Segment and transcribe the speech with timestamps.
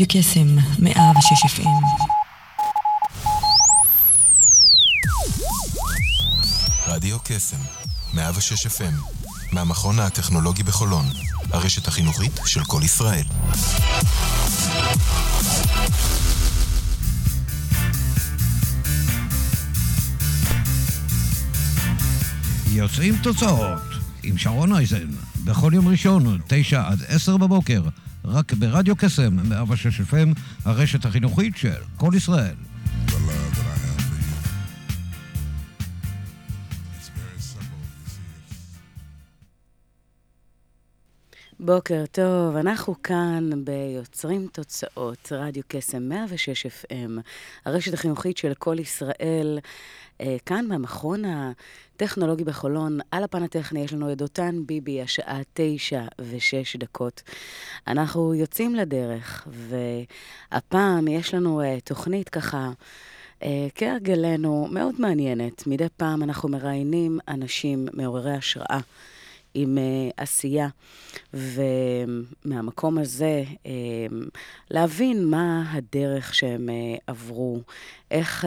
[0.00, 1.68] רדיו קסם, 106 FM.
[6.86, 7.56] רדיו קסם,
[8.14, 8.94] 106 FM,
[9.52, 11.04] מהמכון הטכנולוגי בחולון,
[11.52, 13.24] הרשת החינוכית של כל ישראל.
[22.72, 23.82] יוצאים תוצאות
[24.22, 25.08] עם שרון אייזן,
[25.44, 27.82] בכל יום ראשון, תשע עד עשר בבוקר,
[28.24, 32.54] רק ברדיו קסם, 106 FM, הרשת החינוכית של כל ישראל.
[41.62, 47.20] בוקר טוב, אנחנו כאן ביוצרים תוצאות, רדיו קסם 106 FM,
[47.64, 49.58] הרשת החינוכית של כל ישראל,
[50.46, 56.76] כאן מהמכון הטכנולוגי בחולון, על הפן הטכני יש לנו את דותן ביבי, השעה תשע ושש
[56.76, 57.22] דקות.
[57.86, 59.48] אנחנו יוצאים לדרך,
[60.50, 62.70] והפעם יש לנו אה, תוכנית ככה...
[63.42, 65.66] אה, כהרגלנו, מאוד מעניינת.
[65.66, 68.80] מדי פעם אנחנו מראיינים אנשים מעוררי השראה
[69.54, 70.68] עם uh, עשייה,
[71.34, 73.68] ומהמקום הזה uh,
[74.70, 77.60] להבין מה הדרך שהם uh, עברו,
[78.10, 78.44] איך,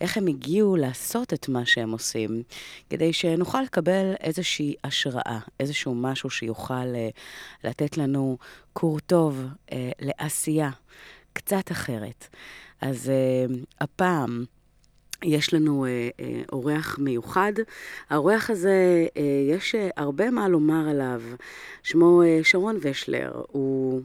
[0.00, 2.42] איך הם הגיעו לעשות את מה שהם עושים,
[2.90, 7.20] כדי שנוכל לקבל איזושהי השראה, איזשהו משהו שיוכל uh,
[7.64, 8.38] לתת לנו
[8.72, 9.40] כור טוב
[9.70, 10.70] uh, לעשייה
[11.32, 12.28] קצת אחרת.
[12.80, 13.10] אז
[13.50, 14.44] uh, הפעם...
[15.22, 17.52] יש לנו אה, אה, אורח מיוחד.
[18.10, 21.22] האורח הזה, אה, יש אה, הרבה מה לומר עליו.
[21.82, 24.00] שמו אה, שרון ושלר, הוא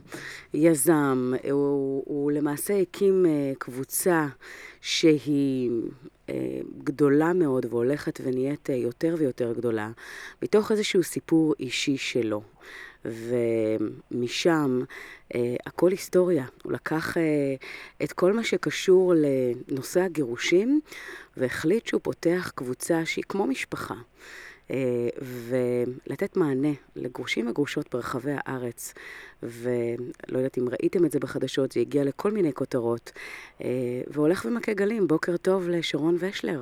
[0.54, 4.26] יזם, הוא, הוא למעשה הקים אה, קבוצה
[4.80, 5.70] שהיא
[6.30, 9.90] אה, גדולה מאוד והולכת ונהיית אה, יותר ויותר גדולה,
[10.42, 12.42] מתוך איזשהו סיפור אישי שלו.
[13.04, 14.80] ומשם
[15.34, 16.44] אה, הכל היסטוריה.
[16.64, 17.22] הוא לקח אה,
[18.04, 20.80] את כל מה שקשור לנושא הגירושים
[21.36, 23.94] והחליט שהוא פותח קבוצה שהיא כמו משפחה.
[24.70, 28.94] אה, ולתת מענה לגרושים וגרושות ברחבי הארץ.
[29.42, 33.12] ולא יודעת אם ראיתם את זה בחדשות, זה הגיע לכל מיני כותרות.
[33.64, 35.06] אה, והולך ומכה גלים.
[35.06, 36.60] בוקר טוב לשרון ושלר.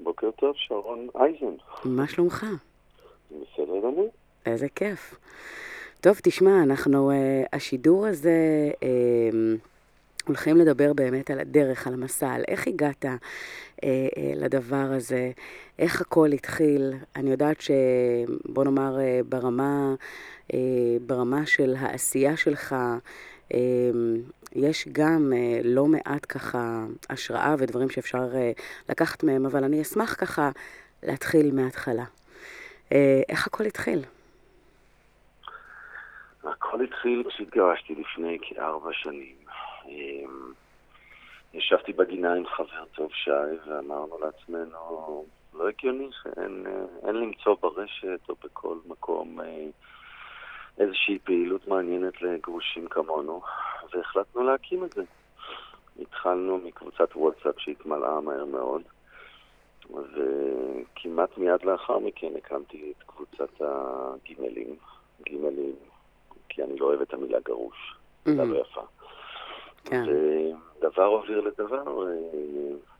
[0.00, 1.54] בוקר טוב, שרון אייזן.
[1.84, 2.46] מה שלומך?
[3.30, 4.10] בסדר גמור.
[4.46, 5.14] איזה כיף.
[6.00, 7.14] טוב, תשמע, אנחנו, uh,
[7.52, 8.84] השידור הזה, uh,
[10.26, 13.08] הולכים לדבר באמת על הדרך, על המסע, על איך הגעת uh,
[13.76, 13.84] uh,
[14.36, 15.30] לדבר הזה,
[15.78, 16.92] איך הכל התחיל.
[17.16, 19.94] אני יודעת שבוא נאמר uh, ברמה,
[20.48, 20.54] uh,
[21.06, 22.74] ברמה של העשייה שלך,
[23.48, 23.54] uh,
[24.52, 30.14] יש גם uh, לא מעט ככה השראה ודברים שאפשר uh, לקחת מהם, אבל אני אשמח
[30.18, 30.50] ככה
[31.02, 32.04] להתחיל מההתחלה.
[32.88, 32.92] Uh,
[33.28, 34.04] איך הכל התחיל?
[36.70, 39.36] הכל התחיל כשהתגרשתי לפני כארבע שנים.
[39.88, 40.52] אמ,
[41.54, 43.30] ישבתי בגינה עם חבר טוב שי
[43.66, 46.66] ואמרנו לעצמנו, לא הגיוני שאין
[47.04, 49.66] אה, למצוא ברשת או בכל מקום אה,
[50.78, 53.42] איזושהי פעילות מעניינת לגרושים כמונו,
[53.92, 55.02] והחלטנו להקים את זה.
[56.00, 58.82] התחלנו מקבוצת וואטסאפ שהתמלאה מהר מאוד,
[59.90, 64.76] וכמעט מיד לאחר מכן הקמתי את קבוצת הגימלים,
[65.24, 65.74] גימלים,
[66.50, 67.94] כי אני לא אוהב את המילה גרוש,
[68.26, 68.82] מילה לא יפה.
[69.84, 70.04] כן.
[70.78, 72.12] ודבר הוביל לדבר, אה,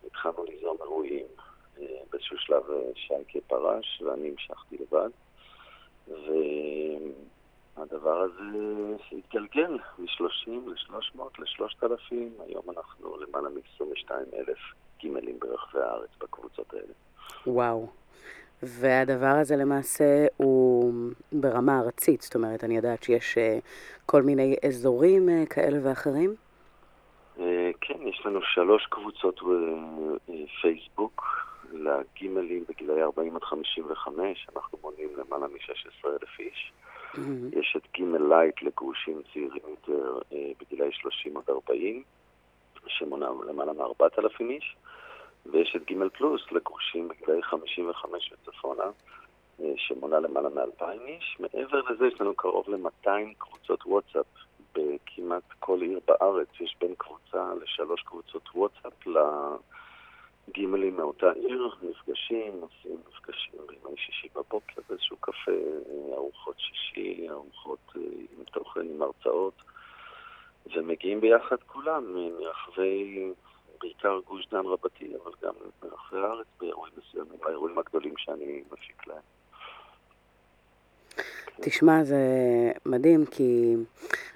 [0.06, 1.27] התחלנו ליזום אירועים.
[1.81, 5.11] אה, באיזשהו שלב אה, שייקה פרש ואני המשכתי לבד.
[7.77, 12.15] והדבר הזה התגלגל מ-30 ל-300 ל-3,000,
[12.47, 14.59] היום אנחנו למעלה מ-22 אלף
[14.99, 16.93] גימלים ברחבי הארץ בקבוצות האלה.
[17.47, 17.88] וואו.
[18.62, 20.93] והדבר הזה למעשה הוא
[21.32, 23.59] ברמה ארצית, זאת אומרת, אני יודעת שיש אה,
[24.06, 26.34] כל מיני אזורים אה, כאלה ואחרים.
[27.41, 31.25] אה, כן, יש לנו שלוש קבוצות אה, פייסבוק
[31.72, 36.73] לגימלים בגילאי 40 עד 55, אנחנו מונים למעלה מ-16 אלף איש.
[37.52, 40.19] יש את גימל לייט לגרושים צעירים יותר
[40.61, 42.02] בגילאי 30 עד 40,
[42.87, 44.76] שמונה למעלה מ-4,000 איש.
[45.46, 48.84] ויש את גימל פלוס לגרושים בגילאי 55 וצפונה,
[49.60, 51.37] אה, שמונה למעלה מ-2,000 איש.
[51.40, 53.08] מעבר לזה יש לנו קרוב ל-200
[53.38, 54.26] קבוצות וואטסאפ
[54.75, 56.48] בכמעט כל עיר בארץ.
[56.60, 58.92] יש בין קבוצה לשלוש קבוצות וואטסאפ
[60.48, 67.93] לגימלים מאותה עיר, נפגשים, עושים מפגשים בימי שישי בבוקר באיזשהו קפה, אה, ארוחות שישי, ארוחות
[67.96, 68.00] אה,
[68.38, 69.54] עם תוכן, עם הרצאות,
[70.76, 72.04] ומגיעים ביחד כולם
[72.40, 73.32] מרחבי...
[73.81, 79.23] בעיקר גוש דן רבתי, אבל גם ברחבי הארץ באירועים מסוימים, באירועים הגדולים שאני מפיק להם.
[81.61, 82.17] תשמע, זה
[82.87, 83.75] מדהים, כי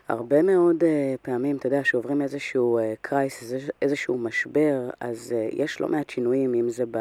[0.08, 0.87] הרבה מאוד uh,
[1.23, 6.55] פעמים, אתה יודע, שעוברים איזשהו קרייס, uh, איזשהו משבר, אז uh, יש לא מעט שינויים,
[6.55, 6.99] אם זה, ב, uh,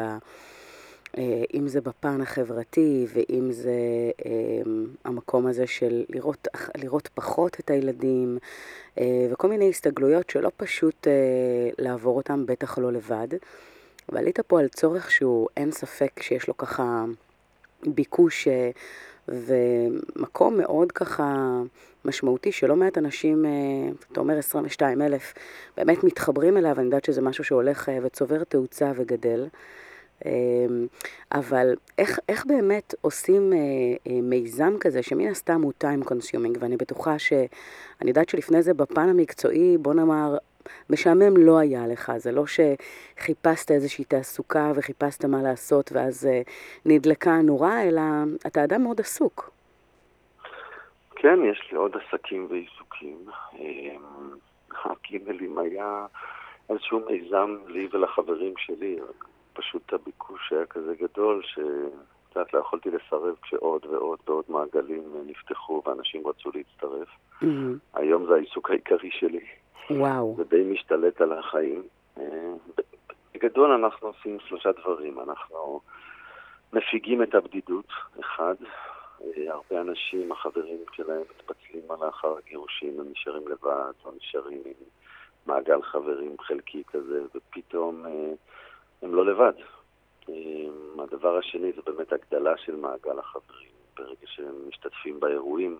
[1.54, 3.72] אם זה בפן החברתי, ואם זה
[4.18, 4.24] uh,
[5.04, 8.38] המקום הזה של לראות, לראות פחות את הילדים,
[8.96, 9.00] uh,
[9.30, 11.06] וכל מיני הסתגלויות שלא פשוט
[11.78, 13.28] לעבור אותם, בטח לא לבד.
[14.08, 17.04] ועלית פה על צורך שהוא, אין ספק שיש לו ככה
[17.86, 18.48] ביקוש
[19.28, 21.60] ומקום מאוד ככה
[22.04, 23.44] משמעותי, שלא מעט אנשים,
[24.12, 25.34] אתה אומר 22 אלף,
[25.76, 29.48] באמת מתחברים אליו, אני יודעת שזה משהו שהולך וצובר תאוצה וגדל.
[31.32, 33.52] אבל איך, איך באמת עושים
[34.22, 37.32] מיזם כזה, שמן הסתם הוא time consuming, ואני בטוחה ש...
[38.02, 40.36] אני יודעת שלפני זה בפן המקצועי, בוא נאמר,
[40.90, 46.50] משעמם לא היה לך, זה לא שחיפשת איזושהי תעסוקה וחיפשת מה לעשות ואז uh,
[46.86, 48.02] נדלקה הנורה, אלא
[48.46, 49.50] אתה אדם מאוד עסוק.
[51.16, 53.18] כן, יש לי עוד עסקים ועיסוקים.
[53.58, 54.30] אמ,
[54.84, 56.06] הגימלים היה
[56.70, 58.98] איזשהו מיזם לי ולחברים שלי,
[59.54, 61.58] פשוט הביקוש היה כזה גדול ש...
[62.34, 67.08] את יודעת, לא יכולתי לסרב כשעוד ועוד ועוד מעגלים נפתחו ואנשים רצו להצטרף.
[67.42, 67.46] Mm-hmm.
[67.94, 69.44] היום זה העיסוק העיקרי שלי.
[69.90, 70.34] וואו.
[70.36, 71.82] זה די משתלט על החיים.
[72.18, 72.52] אה,
[73.34, 75.20] בגדול אנחנו עושים שלושה דברים.
[75.20, 75.80] אנחנו
[76.72, 77.88] מפיגים את הבדידות,
[78.20, 78.54] אחד.
[79.22, 84.86] אה, הרבה אנשים, החברים שלהם מתפצלים לאחר הגירושים, הם נשארים לבד או נשארים עם
[85.46, 88.32] מעגל חברים חלקי כזה, ופתאום אה,
[89.02, 89.52] הם לא לבד.
[90.98, 93.74] הדבר השני זה באמת הגדלה של מעגל החברים.
[93.96, 95.78] ברגע שהם משתתפים באירועים,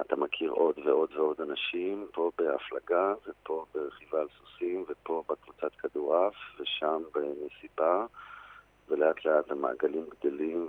[0.00, 6.34] אתה מכיר עוד ועוד ועוד אנשים, פה בהפלגה, ופה ברכיבה על סוסים, ופה בקבוצת כדורעף,
[6.60, 8.06] ושם במסיבה,
[8.88, 10.68] ולאט לאט המעגלים גדלים,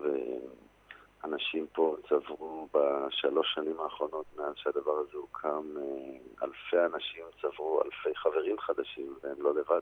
[1.24, 8.16] ואנשים פה צברו בשלוש שנים האחרונות, מאז שהדבר הזה הוקם, אה, אלפי אנשים צברו אלפי
[8.16, 9.82] חברים חדשים, והם לא לבד.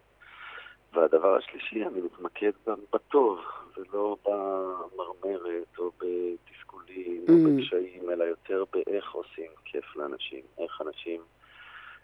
[0.94, 2.52] והדבר השלישי, אני מתמקד
[2.94, 3.40] בטוב,
[3.78, 7.32] ולא במרמרת או בתסכולים mm.
[7.32, 11.22] או בקשיים, אלא יותר באיך עושים כיף לאנשים, איך אנשים,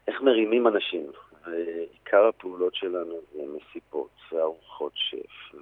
[0.07, 1.11] איך מרימים אנשים.
[1.45, 5.55] ועיקר הפעולות שלנו זה מסיבות וארוחות שף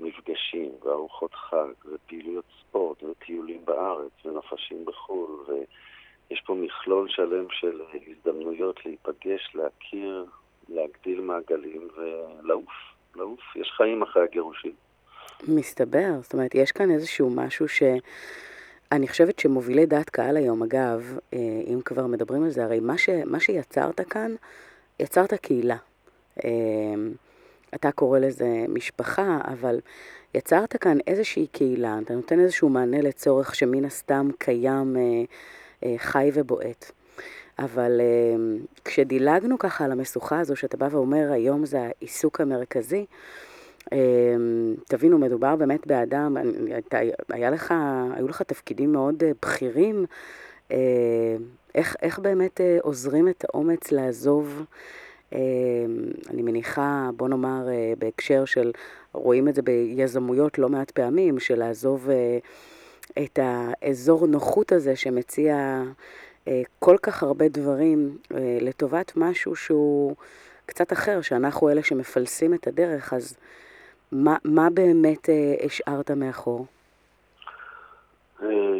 [0.00, 8.86] ומפגשים וארוחות חג ופעילויות ספורט וטיולים בארץ ונופשים בחו"ל ויש פה מכלול שלם של הזדמנויות
[8.86, 10.26] להיפגש, להכיר,
[10.68, 12.72] להגדיל מעגלים ולעוף,
[13.16, 13.40] לעוף.
[13.56, 14.72] יש חיים אחרי הגירושים.
[15.48, 17.82] מסתבר, זאת אומרת, יש כאן איזשהו משהו ש...
[18.92, 22.98] אני חושבת שמובילי דעת קהל היום, אגב, אה, אם כבר מדברים על זה, הרי מה,
[22.98, 23.08] ש...
[23.26, 24.34] מה שיצרת כאן,
[25.00, 25.76] יצרת קהילה.
[26.44, 26.50] אה,
[27.74, 29.80] אתה קורא לזה משפחה, אבל
[30.34, 36.92] יצרת כאן איזושהי קהילה, אתה נותן איזשהו מענה לצורך שמן הסתם קיים, אה, חי ובועט.
[37.58, 43.06] אבל uh, כשדילגנו ככה על המשוכה הזו, שאתה בא ואומר, היום זה העיסוק המרכזי,
[43.84, 43.90] uh,
[44.88, 46.36] תבינו, מדובר באמת באדם,
[47.28, 47.74] היה לך,
[48.14, 50.04] היו לך תפקידים מאוד uh, בכירים,
[50.68, 50.72] uh,
[51.74, 54.64] איך, איך באמת uh, עוזרים את האומץ לעזוב,
[56.30, 57.68] אני מניחה, בוא נאמר,
[57.98, 58.72] בהקשר של,
[59.12, 62.08] רואים את זה ביזמויות לא מעט פעמים, של לעזוב
[63.18, 65.82] את האזור נוחות הזה שמציע...
[66.48, 70.14] אה, כל כך הרבה דברים אה, לטובת משהו שהוא
[70.66, 73.38] קצת אחר, שאנחנו אלה שמפלסים את הדרך, אז
[74.12, 76.66] מה, מה באמת אה, השארת מאחור?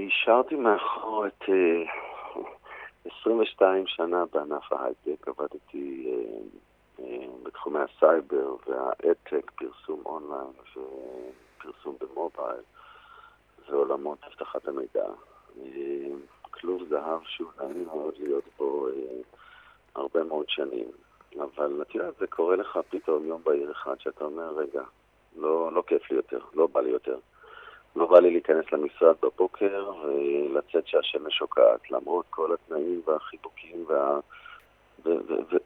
[0.07, 1.45] השארתי מאחור את
[3.21, 6.15] 22 שנה בענף ההייטק, עבדתי
[7.43, 12.63] בתחומי הסייבר וה adtech, פרסום אונליין ופרסום במובייל
[13.69, 15.05] ועולמות אבטחת המידע.
[16.61, 18.93] כלוב זהב שהוא נעים מאוד להיות בו אה,
[19.95, 20.89] הרבה מאוד שנים.
[21.37, 24.83] אבל את יודעת, זה קורה לך פתאום יום בהיר אחד שאתה אומר, רגע,
[25.37, 27.19] לא, לא כיף לי יותר, לא בא לי יותר.
[27.97, 34.21] לא בא לי להיכנס למשרד בבוקר ולצאת שהשמש שוקעת, למרות כל התנאים והחיבוקים וה...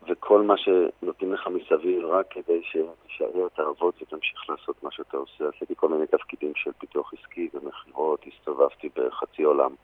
[0.08, 5.44] וכל מה שנותנים לך מסביב רק כדי שתישאר תעבוד ותמשיך לעשות מה שאתה עושה.
[5.56, 9.74] עשיתי כל מיני תפקידים של פיתוח עסקי ומכירות, הסתובבתי בחצי עולם.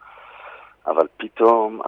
[0.87, 1.81] אבל פתאום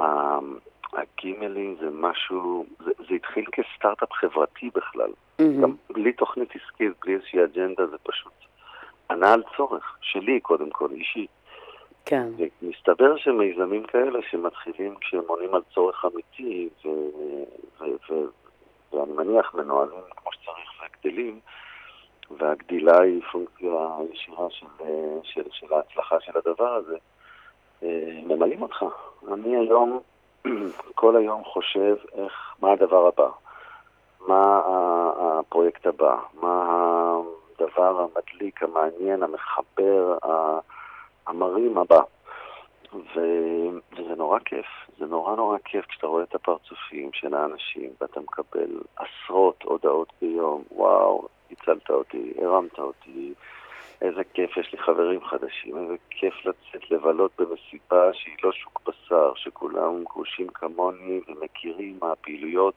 [0.93, 5.11] הגימלים זה משהו, זה, זה התחיל כסטארט-אפ חברתי בכלל.
[5.11, 5.63] Mm-hmm.
[5.63, 8.33] גם בלי תוכנית עסקית, בלי איזושהי אג'נדה, זה פשוט
[9.11, 11.27] ענה על צורך, שלי קודם כל, אישי.
[12.05, 12.29] כן.
[12.63, 16.89] ומסתבר שמיזמים כאלה שמתחילים כשהם עונים על צורך אמיתי, ו,
[17.81, 18.25] ו, ו,
[18.93, 21.41] ואני מניח מנוהלים כמו שצריך וגדלים,
[22.39, 24.67] והגדילה היא פונקציה ישירה של,
[25.23, 26.97] של, של ההצלחה של הדבר הזה.
[28.27, 28.85] ממלאים אותך.
[29.33, 30.01] אני היום
[30.95, 33.29] כל היום חושב איך, מה הדבר הבא,
[34.29, 34.61] מה
[35.19, 37.17] הפרויקט הבא, מה
[37.59, 40.19] הדבר המדליק, המעניין, המחבר,
[41.27, 42.01] המרים הבא.
[42.95, 44.67] ו- וזה נורא כיף,
[44.99, 50.63] זה נורא נורא כיף כשאתה רואה את הפרצופים של האנשים ואתה מקבל עשרות הודעות ביום,
[50.71, 53.35] וואו, הצלת אותי, הרמת אותי,
[54.03, 59.33] איזה כיף, יש לי חברים חדשים, איזה כיף לצאת לבלות במסיבה שהיא לא שוק בשר,
[59.35, 62.75] שכולם גרושים כמוני ומכירים מה הפעילויות.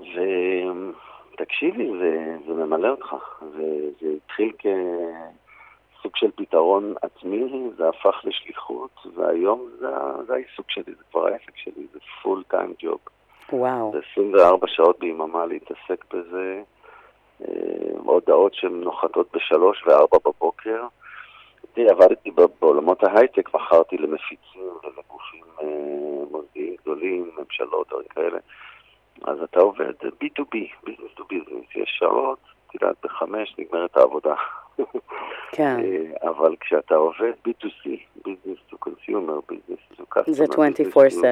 [0.00, 3.16] ותקשיבי, זה, זה ממלא אותך.
[3.40, 9.88] זה, זה התחיל כסוג של פתרון עצמי, זה הפך לשליחות, והיום זה,
[10.26, 12.98] זה העיסוק שלי, זה כבר העסק שלי, זה פול טיים ג'וב.
[13.52, 13.92] וואו.
[13.92, 16.62] זה 24 שעות ביממה להתעסק בזה,
[18.04, 20.86] הודעות שהן נוחתות בשלוש וארבע בבוקר.
[21.72, 22.30] תראי, עבדתי
[22.60, 25.66] בעולמות ההייטק, מכרתי למפיצים ולגופים אה,
[26.30, 28.38] מוסדיים גדולים, ממשלות, דברים כאלה.
[29.24, 30.56] אז אתה עובד B2B,
[30.86, 34.34] business to business, יש שעות, את יודעת, בחמש נגמרת העבודה.
[35.52, 35.76] כן.
[35.80, 37.88] אה, אבל כשאתה עובד B2C,
[38.28, 41.24] business to consumer, business to customer, זה business 24/7.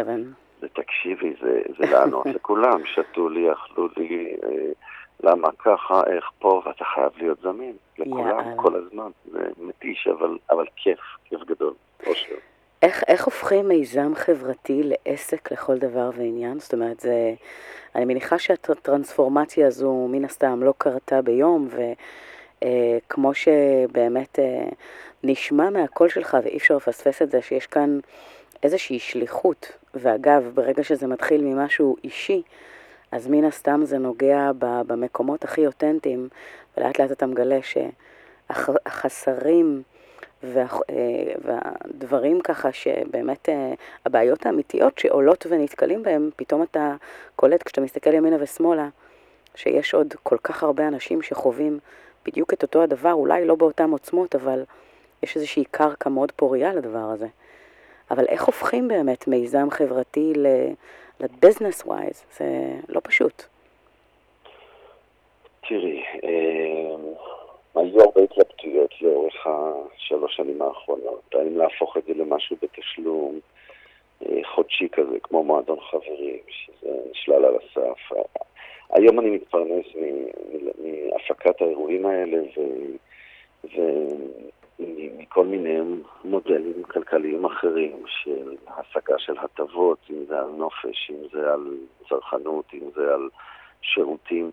[0.61, 4.73] זה תקשיבי, זה, זה לענות לכולם, שתו לי, אכלו לי, אה,
[5.22, 8.56] למה ככה, איך פה, ואתה חייב להיות זמין לכולם יאללה.
[8.56, 9.10] כל הזמן.
[9.32, 11.75] זה מתיש, אבל, אבל כיף, כיף גדול.
[12.06, 12.34] אושר.
[12.82, 16.58] איך, איך הופכים מיזם חברתי לעסק לכל דבר ועניין?
[16.58, 17.34] זאת אומרת, זה...
[17.94, 21.68] אני מניחה שהטרנספורמציה הזו מן הסתם לא קרתה ביום,
[22.64, 24.68] וכמו שבאמת אה,
[25.25, 27.98] נשמע מהקול שלך, ואי אפשר לפספס את זה, שיש כאן
[28.62, 29.72] איזושהי שליחות.
[29.94, 32.42] ואגב, ברגע שזה מתחיל ממשהו אישי,
[33.12, 36.29] אז מן הסתם זה נוגע במקומות הכי אותנטיים,
[36.77, 37.59] ולאט לאט אתה מגלה
[38.50, 39.83] שהחסרים
[40.43, 43.73] וה, אה, והדברים ככה שבאמת אה,
[44.07, 46.95] הבעיות האמיתיות שעולות ונתקלים בהם, פתאום אתה
[47.37, 48.88] קולט כשאתה מסתכל ימינה ושמאלה,
[49.55, 51.79] שיש עוד כל כך הרבה אנשים שחווים
[52.27, 54.65] בדיוק את אותו הדבר, אולי לא באותן עוצמות, אבל
[55.23, 57.27] יש איזושהי קרקע מאוד פורייה לדבר הזה.
[58.11, 60.33] אבל איך הופכים באמת מיזם חברתי
[61.20, 62.25] לביזנס ווייז?
[62.32, 62.46] זה
[62.88, 63.42] לא פשוט.
[65.68, 66.94] תראי, אה,
[67.75, 73.40] היו הרבה התלבטויות לאורך השלוש שנים האחרונות, האם להפוך את זה למשהו בתשלום
[74.22, 78.12] אה, חודשי כזה, כמו מועדון חברים, שזה נשלל על הסף.
[78.90, 79.87] היום אני מתפרנס
[80.78, 82.38] מהפקת האירועים האלה
[83.64, 85.80] ו- ומכל מיני
[86.25, 91.76] מודלים כלכליים אחרים של השגה של הטבות, אם זה על נופש, אם זה על
[92.08, 93.28] צרכנות, אם זה על
[93.82, 94.50] שירותים.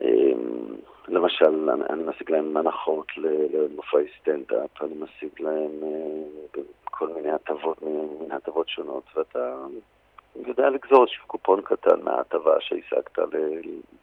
[0.00, 0.76] אמ,
[1.08, 8.32] למשל, אני, משיג להם הנחות למופעי סטנדאפ, אני משיג להם אה, כל מיני הטבות, מן
[8.32, 9.54] הטבות שונות, ואתה
[10.46, 13.18] יודע לגזור איזשהו קופון קטן מההטבה שהשגת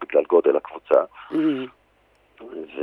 [0.02, 1.04] בגלל גודל הקבוצה.
[2.42, 2.82] ו...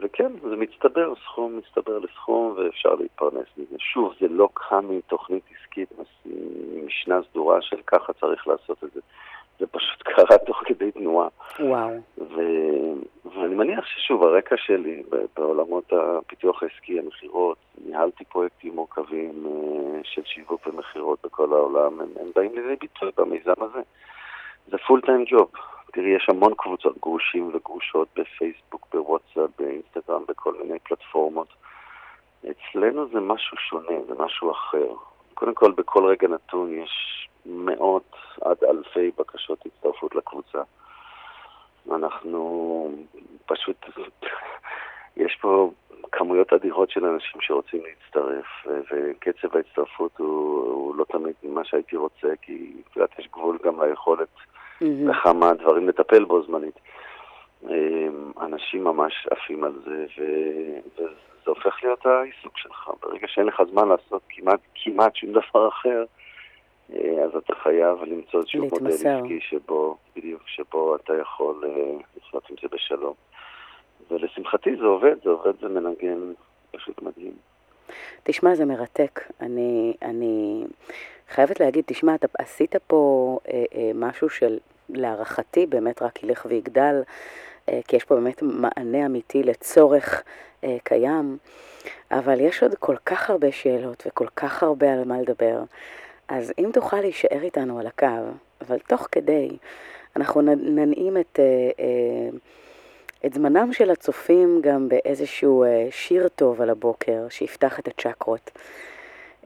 [0.00, 3.76] וכן, זה מצטבר, סכום מצטבר לסכום ואפשר להתפרנס מזה.
[3.78, 5.88] שוב, זה לא קם מתוכנית עסקית,
[6.86, 9.00] משנה סדורה של ככה צריך לעשות את זה.
[9.58, 11.28] זה פשוט קרה תוך כדי תנועה.
[11.60, 11.90] וואו.
[12.18, 12.40] ו...
[13.24, 15.02] ואני מניח ששוב, הרקע שלי
[15.36, 22.26] בעולמות הפיתוח העסקי, המכירות, ניהלתי פרויקטים מורכבים אה, של שיווק ומכירות בכל העולם, הם, הם
[22.34, 23.80] באים לידי ביטוי במיזם הזה.
[24.66, 25.50] זה פול טיים ג'וב.
[25.96, 31.48] תראי, יש המון קבוצות גרושים וגרושות בפייסבוק, בוואטסאפ, באינסטגרם, בכל מיני פלטפורמות.
[32.50, 34.88] אצלנו זה משהו שונה, זה משהו אחר.
[35.34, 40.62] קודם כל, בכל רגע נתון יש מאות עד אלפי בקשות הצטרפות לקבוצה.
[41.92, 42.90] אנחנו
[43.46, 43.86] פשוט,
[45.24, 45.70] יש פה
[46.12, 52.28] כמויות אדירות של אנשים שרוצים להצטרף, וקצב ההצטרפות הוא, הוא לא תמיד מה שהייתי רוצה,
[52.42, 54.28] כי את יודעת, יש גבול גם ליכולת
[54.80, 55.10] מהמם.
[55.10, 56.78] בכמה דברים לטפל בו זמנית.
[57.70, 62.90] אמ, אנשים ממש עפים על זה, ו- וזה הופך להיות העיסוק שלך.
[63.02, 66.04] ברגע שאין לך זמן לעשות כמעט, כמעט שום דבר אחר,
[66.94, 68.86] אה, אז אתה חייב למצוא איזשהו מודל.
[68.86, 73.14] עסקי שבו, בדיוק, שבו אתה יכול אה, לחיות עם זה בשלום.
[74.10, 76.32] ולשמחתי זה עובד, זה עובד ומנגן
[76.70, 77.32] פשוט מדהים.
[78.22, 79.20] תשמע, זה מרתק.
[79.40, 80.64] אני, אני
[81.30, 87.02] חייבת להגיד, תשמע, אתה עשית פה אה, אה, משהו של, להערכתי, באמת רק ילך ויגדל,
[87.68, 90.22] אה, כי יש פה באמת מענה אמיתי לצורך
[90.64, 91.36] אה, קיים,
[92.10, 95.62] אבל יש עוד כל כך הרבה שאלות וכל כך הרבה על מה לדבר.
[96.28, 98.06] אז אם תוכל להישאר איתנו על הקו,
[98.60, 99.48] אבל תוך כדי,
[100.16, 101.40] אנחנו ננעים את...
[101.40, 102.38] אה, אה,
[103.26, 108.50] את זמנם של הצופים גם באיזשהו אה, שיר טוב על הבוקר, שיפתח את הצ'קרות.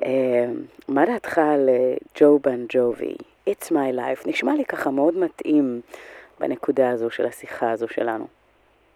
[0.04, 0.54] אמ,
[0.88, 3.14] מה דעתך על אה, ג'ו בן ג'ובי?
[3.50, 4.28] It's my life.
[4.28, 5.80] נשמע לי ככה מאוד מתאים
[6.40, 8.26] בנקודה הזו של השיחה הזו שלנו.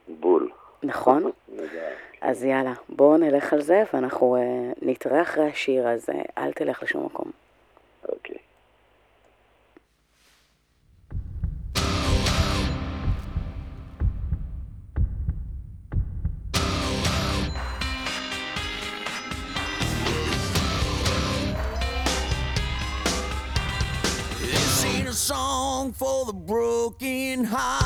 [0.08, 0.50] בול.
[0.82, 1.30] נכון?
[2.20, 6.12] אז יאללה, בואו נלך על זה ואנחנו אה, נתראה אחרי השיר, הזה.
[6.12, 7.30] אה, אל תלך לשום מקום.
[26.25, 27.84] the broken heart.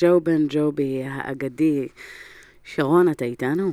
[0.00, 1.88] ג'ו בן ג'ובי האגדי.
[2.64, 3.72] שרון, אתה איתנו?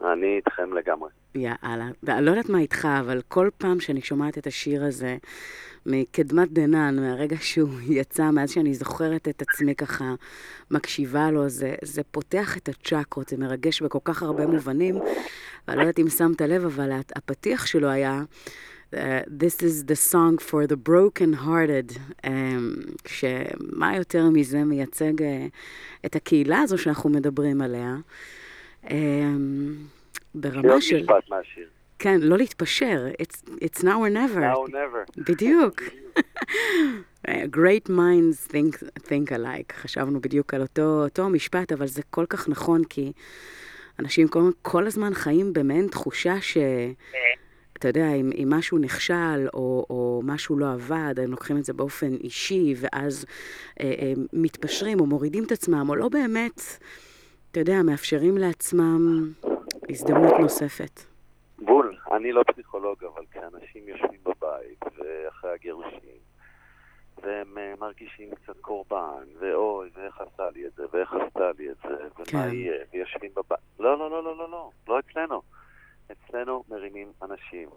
[0.00, 1.10] אני איתכם לגמרי.
[1.34, 1.88] יאללה.
[2.02, 5.16] לא יודעת מה איתך, אבל כל פעם שאני שומעת את השיר הזה,
[5.86, 7.68] מקדמת דנן, מהרגע שהוא
[8.00, 10.14] יצא, מאז שאני זוכרת את עצמי ככה
[10.70, 14.94] מקשיבה לו, זה, זה פותח את הצ'קרות, זה מרגש בכל כך הרבה מובנים.
[15.68, 18.22] ואני לא יודעת אם שמת לב, אבל הפתיח שלו היה
[18.92, 25.24] Uh, this is the song for the broken hearted, um, שמה יותר מזה מייצג uh,
[26.06, 27.96] את הקהילה הזו שאנחנו מדברים עליה,
[28.84, 28.90] um,
[30.34, 30.96] ברמה של...
[30.96, 31.68] להיות משפט מהשיר.
[31.98, 34.40] כן, לא להתפשר, it's, it's now or never.
[34.40, 35.20] now or never.
[35.28, 35.82] בדיוק.
[37.28, 38.76] Uh, great minds think,
[39.08, 39.72] think alike.
[39.74, 43.12] חשבנו בדיוק על אותו, אותו משפט, אבל זה כל כך נכון, כי
[43.98, 46.54] אנשים כל, כל הזמן חיים במעין תחושה ש...
[47.12, 47.39] כן.
[47.80, 51.72] אתה יודע, אם, אם משהו נכשל או, או משהו לא עבד, הם לוקחים את זה
[51.72, 53.26] באופן אישי, ואז
[53.80, 56.60] אה, אה, מתפשרים או מורידים את עצמם, או לא באמת,
[57.50, 59.32] אתה יודע, מאפשרים לעצמם
[59.88, 61.00] הזדמנות נוספת.
[61.58, 66.20] בול, אני לא פסיכולוג, אבל כשאנשים יושבים בבית ואחרי הגירושים,
[67.22, 71.76] והם אה, מרגישים קצת קורבן, ואוי, ואיך עשה לי את זה, ואיך עשתה לי את
[71.82, 72.54] זה, ומה כן.
[72.54, 73.58] יהיה, ויושבים בבית.
[73.78, 75.42] לא, לא, לא, לא, לא, לא, לא אצלנו.
[76.12, 77.68] אצלנו מרימים אנשים.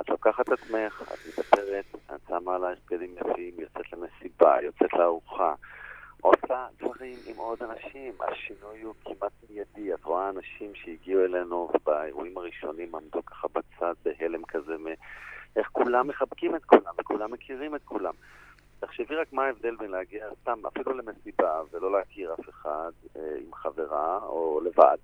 [0.00, 5.54] את לוקחת עצמך, את מדברת, את שמה עלייך בגדים יפים, יוצאת למסיבה, יוצאת לארוחה,
[6.20, 8.12] עושה דברים עם עוד אנשים.
[8.20, 9.94] השינוי הוא כמעט מיידי.
[9.94, 14.74] את רואה אנשים שהגיעו אלינו ובאירועים הראשונים עמדו ככה בצד בהלם כזה,
[15.56, 18.14] איך כולם מחבקים את כולם וכולם מכירים את כולם.
[18.80, 23.54] תחשבי רק מה ההבדל בין להגיע סתם, אפילו למסיבה, ולא להכיר אף אחד אה, עם
[23.54, 24.96] חברה או לבד,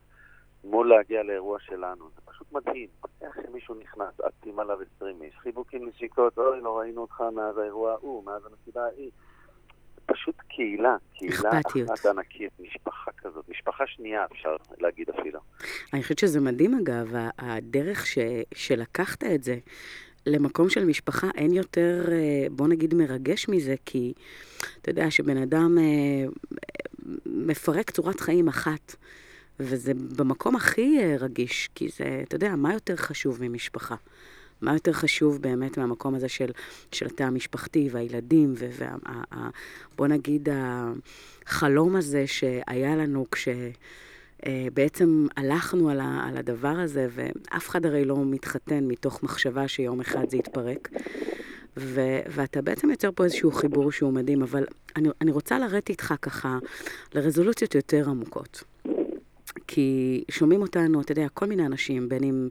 [0.64, 2.08] מול להגיע לאירוע שלנו.
[2.14, 2.88] זה פשוט מדהים.
[3.22, 7.92] איך שמישהו נכנס, עטים עליו 20 איש, חיבוקים נשיקות, אוי, לא ראינו אותך מאז האירוע
[7.92, 9.10] ההוא, מאז המסיבה ההיא.
[10.06, 11.90] פשוט קהילה, קהילה אכפתיות.
[11.90, 15.40] אחת ענקית, משפחה כזאת, משפחה שנייה אפשר להגיד אפילו.
[15.92, 18.18] אני חושבת שזה מדהים, אגב, הדרך ש,
[18.54, 19.56] שלקחת את זה
[20.26, 24.12] למקום של משפחה, אין יותר, אה, בוא נגיד, מרגש מזה, כי
[24.80, 26.30] אתה יודע שבן אדם אה,
[27.26, 28.96] מפרק צורת חיים אחת,
[29.60, 33.94] וזה במקום הכי אה, רגיש, כי זה, אתה יודע, מה יותר חשוב ממשפחה?
[34.60, 36.50] מה יותר חשוב באמת מהמקום הזה של,
[36.92, 38.54] של התא המשפחתי והילדים,
[39.94, 43.48] ובוא נגיד החלום הזה שהיה לנו כש...
[44.46, 49.68] אה, בעצם הלכנו על, ה, על הדבר הזה, ואף אחד הרי לא מתחתן מתוך מחשבה
[49.68, 50.88] שיום אחד זה יתפרק.
[51.76, 54.64] ו, ואתה בעצם יוצר פה איזשהו חיבור שהוא מדהים, אבל
[54.96, 56.58] אני, אני רוצה לרדת איתך ככה
[57.14, 58.64] לרזולוציות יותר עמוקות.
[59.66, 62.48] כי שומעים אותנו, אתה יודע, כל מיני אנשים, בין אם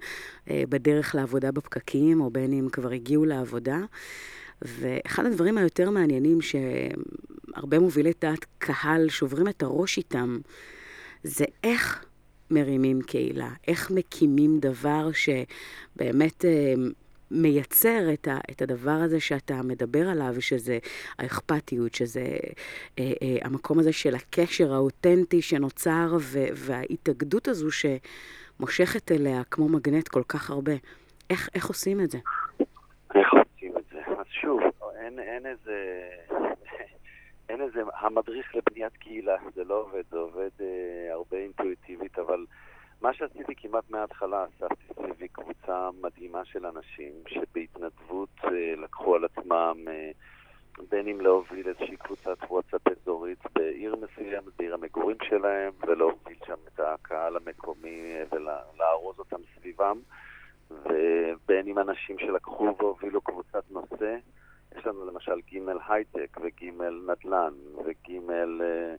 [0.50, 3.80] אה, בדרך לעבודה בפקקים, או בין אם כבר הגיעו לעבודה.
[4.62, 10.40] ואחד הדברים היותר מעניינים שהרבה מובילי דעת קהל שוברים את הראש איתם,
[11.24, 12.06] זה איך
[12.52, 16.74] מרימים קהילה, איך מקימים דבר שבאמת אה,
[17.32, 20.78] מייצר את, ה, את הדבר הזה שאתה מדבר עליו, שזה
[21.20, 22.26] האכפתיות, שזה
[23.00, 30.08] אה, אה, המקום הזה של הקשר האותנטי שנוצר, ו, וההתאגדות הזו שמושכת אליה כמו מגנט
[30.08, 30.74] כל כך הרבה.
[31.30, 32.18] איך, איך עושים את זה?
[33.16, 34.00] איך עושים את זה?
[34.08, 34.60] אז שוב,
[35.00, 36.10] אין, אין איזה...
[37.50, 42.46] אין איזה המדריך לבניית קהילה, זה לא עובד, זה עובד אה, הרבה אינטואיטיבית, אבל
[43.02, 49.76] מה שעשיתי כמעט מההתחלה, אספתי סביבי קבוצה מדהימה של אנשים שבהתנדבות אה, לקחו על עצמם
[49.88, 50.12] אה,
[50.90, 56.80] בין אם להוביל איזושהי קבוצת וואטסאפ אזורית בעיר מסוימת, בעיר המגורים שלהם, ולהוביל שם את
[56.80, 60.00] הקהל המקומי אה, ולארוז אותם סביבם,
[60.72, 64.18] ובין אם אנשים שלקחו והובילו קבוצת נושא.
[64.78, 66.64] יש לנו למשל ג' הייטק וג'
[67.08, 67.54] נדל"ן
[67.86, 68.96] וג' אה,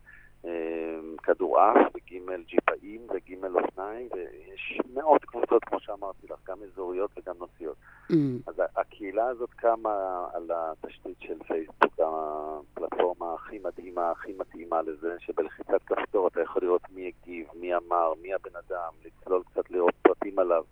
[1.23, 2.13] כדורעף וג'
[2.47, 7.77] ג'יפאים וג' אופניים ויש מאות קבוצות כמו שאמרתי לך, גם אזוריות וגם נושאיות.
[8.13, 8.15] Mm,
[8.47, 15.83] אז הקהילה הזאת קמה על התשתית של פייסבוק, הפלטפורמה הכי מדהימה, הכי מתאימה לזה, שבלחיצת
[15.87, 20.39] כפתור אתה יכול לראות מי הגיב, מי אמר, מי הבן אדם, לצלול קצת לראות פרטים
[20.39, 20.65] עליו.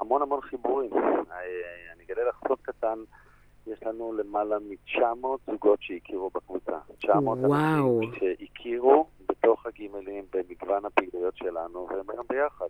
[0.00, 0.90] המון המון חיבורים.
[0.92, 2.98] אה, אני אגלה לך סוד קטן,
[3.66, 6.78] יש לנו למעלה מ-900 זוגות שהכירו בקבוצה.
[6.98, 8.00] 900 וואו.
[8.00, 12.66] אנשים שהכירו בתוך הגימלים במגוון הפעילויות שלנו, והם היום ביחד.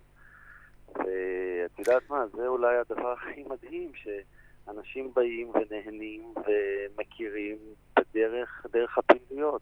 [0.95, 7.57] ואת יודעת מה, זה אולי הדבר הכי מדהים, שאנשים באים ונהנים ומכירים
[7.99, 9.61] בדרך, דרך הפעילויות.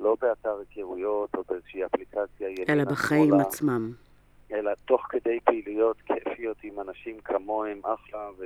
[0.00, 3.42] לא באתר היכרויות או באיזושהי אפליקציה ימינה אלא בחיים שמאלה.
[3.42, 3.92] עצמם.
[4.52, 8.44] אלא תוך כדי פעילויות כיפיות עם אנשים כמוהם, אחלה, ו...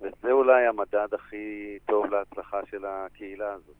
[0.00, 3.74] וזה אולי המדד הכי טוב להצלחה של הקהילה הזאת.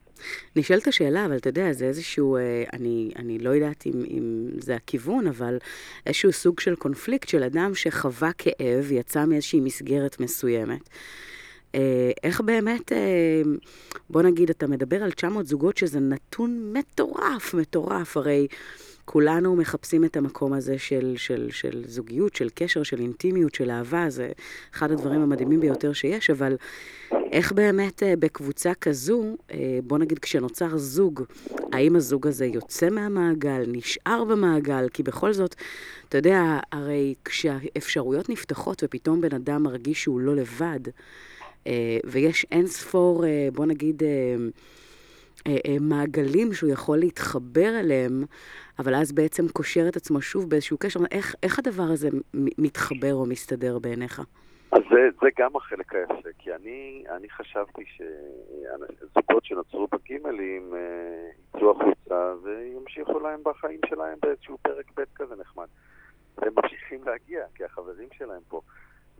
[0.56, 4.76] נשאלת השאלה, אבל אתה יודע, זה איזשהו, אה, אני, אני לא יודעת אם, אם זה
[4.76, 5.58] הכיוון, אבל
[6.06, 10.88] איזשהו סוג של קונפליקט של אדם שחווה כאב, יצא מאיזושהי מסגרת מסוימת.
[11.74, 13.42] אה, איך באמת, אה,
[14.10, 18.46] בוא נגיד, אתה מדבר על 900 זוגות שזה נתון מטורף, מטורף, הרי...
[19.10, 24.10] כולנו מחפשים את המקום הזה של, של, של זוגיות, של קשר, של אינטימיות, של אהבה,
[24.10, 24.32] זה
[24.74, 26.56] אחד הדברים המדהימים ביותר שיש, אבל
[27.32, 31.22] איך באמת אה, בקבוצה כזו, אה, בוא נגיד כשנוצר זוג,
[31.72, 34.88] האם הזוג הזה יוצא מהמעגל, נשאר במעגל?
[34.92, 35.54] כי בכל זאת,
[36.08, 40.80] אתה יודע, הרי כשהאפשרויות נפתחות ופתאום בן אדם מרגיש שהוא לא לבד,
[41.66, 44.02] אה, ויש אין ספור, בוא נגיד,
[45.80, 48.24] מעגלים שהוא יכול להתחבר אליהם,
[48.78, 51.00] אבל אז בעצם קושר את עצמו שוב באיזשהו קשר.
[51.10, 52.08] איך, איך הדבר הזה
[52.58, 54.22] מתחבר או מסתדר בעיניך?
[54.72, 61.70] אז זה, זה גם החלק היפה, כי אני, אני חשבתי שזוגות שנוצרו בגימלים אה, יצאו
[61.70, 65.66] החוצה וימשיכו להם בחיים שלהם באיזשהו פרק ב' כזה נחמד.
[66.38, 68.60] והם ממשיכים להגיע, כי החברים שלהם פה.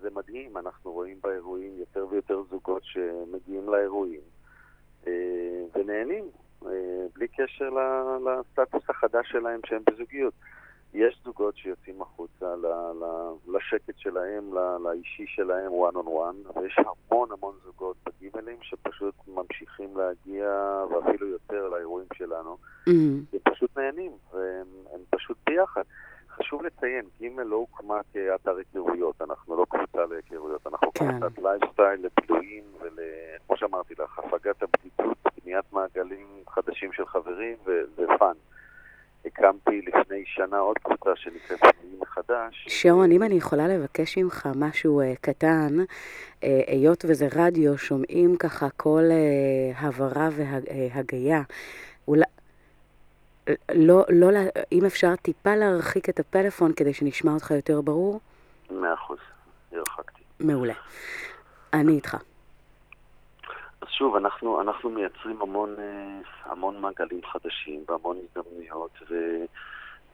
[0.01, 4.21] זה מדהים, אנחנו רואים באירועים יותר ויותר זוגות שמגיעים לאירועים
[5.07, 5.13] אה,
[5.75, 6.25] ונהנים,
[7.15, 7.71] בלי קשר
[8.25, 10.35] לסטטוס החדש שלהם שהם בזוגיות.
[10.95, 12.47] יש זוגות שיוצאים החוצה
[13.49, 20.49] לשקט שלהם, לאישי שלהם, one on one, ויש המון המון זוגות בגימלים שפשוט ממשיכים להגיע,
[20.91, 22.57] ואפילו יותר לאירועים שלנו,
[22.89, 25.83] אמ, ופשוט נהנים, והם הם פשוט ביחד.
[26.39, 31.19] חשוב לציין, גימל לא הוקמה כאתר היכרויות, אנחנו לא קבוצה להיכרויות, אנחנו כן.
[31.21, 38.02] קבוצת לייפסטייל לבילויים וכמו שאמרתי לך, הפגת הבדידות, בניית מעגלים חדשים של חברים ו- ו
[38.02, 38.33] fun.
[39.25, 42.67] הקמתי לפני שנה עוד קבוצה שנקראת בנויים מחדש.
[42.69, 48.71] שרון, אם אני יכולה לבקש ממך משהו אה, קטן, אה, היות וזה רדיו, שומעים ככה
[48.77, 51.43] כל אה, הברה והגה.
[52.09, 52.25] אולי...
[53.75, 54.29] לא, לא,
[54.73, 58.21] אם אפשר טיפה להרחיק את הפלאפון כדי שנשמע אותך יותר ברור,
[58.71, 59.19] מאה אחוז,
[59.73, 60.23] הרחקתי.
[60.41, 60.75] מעולה.
[61.73, 62.17] אני איתך.
[63.81, 68.91] אז שוב, אנחנו, אנחנו מייצרים המון, אה, המון מעגלים חדשים והמון הזדמנויות,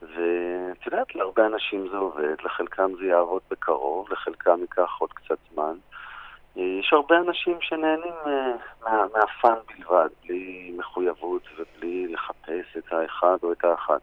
[0.02, 5.76] ואת יודעת, להרבה אנשים זה עובד, לחלקם זה יעבוד בקרוב, לחלקם ייקח עוד קצת זמן.
[6.56, 13.52] יש הרבה אנשים שנהנים אה, מה, מהפאן בלבד, בלי מחויבות ובלי לחפש את האחד או
[13.52, 14.00] את האחת.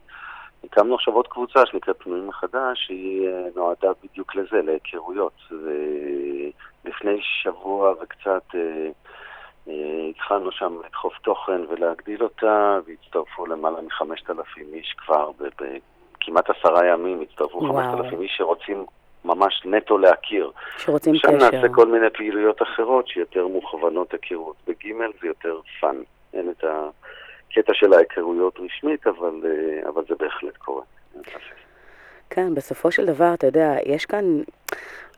[0.63, 5.41] הקמנו עכשיו עוד קבוצה שנקראת פנויים מחדש, שהיא אה, נועדה בדיוק לזה, להיכרויות.
[5.51, 8.89] ולפני שבוע וקצת אה,
[10.09, 17.21] התחלנו שם לדחוף תוכן ולהגדיל אותה, והצטרפו למעלה מחמשת אלפים איש כבר, בכמעט עשרה ימים
[17.21, 17.59] הצטרפו.
[17.59, 18.85] חמשת אלפים איש שרוצים
[19.25, 20.51] ממש נטו להכיר.
[20.77, 21.37] שרוצים שם קשר.
[21.37, 24.55] נעשה כל מיני פעילויות אחרות שיותר מוכוונות היכרות.
[24.67, 25.95] בגימל זה יותר fun.
[26.33, 30.83] אין את הקטע של ההיכרויות רשמית, אבל, אה, אבל זה בהחלט קורה.
[32.29, 34.41] כן, בסופו של דבר, אתה יודע, יש כאן,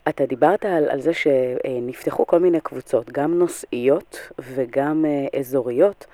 [0.10, 6.06] אתה דיברת על, על זה שנפתחו כל מיני קבוצות, גם נושאיות וגם אה, אזוריות,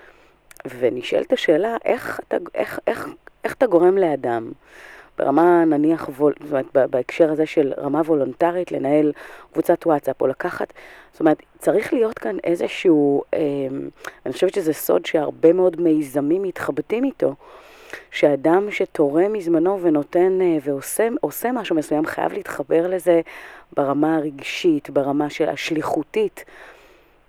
[0.80, 3.10] ונשאלת השאלה, איך אתה, איך, איך,
[3.44, 4.52] איך אתה גורם לאדם,
[5.20, 9.12] ברמה נניח, וול, זאת אומרת, בהקשר הזה של רמה וולונטרית, לנהל
[9.54, 10.74] קבוצת וואטסאפ, או לקחת,
[11.12, 13.40] זאת אומרת, צריך להיות כאן איזשהו, אה,
[14.26, 17.36] אני חושבת שזה סוד שהרבה מאוד מיזמים מתחבטים איתו,
[18.12, 23.22] שאדם שתורם מזמנו ונותן אה, ועושה עושה משהו מסוים חייב להתחבר לזה
[23.76, 26.46] ברמה הרגשית, ברמה של השליחותית.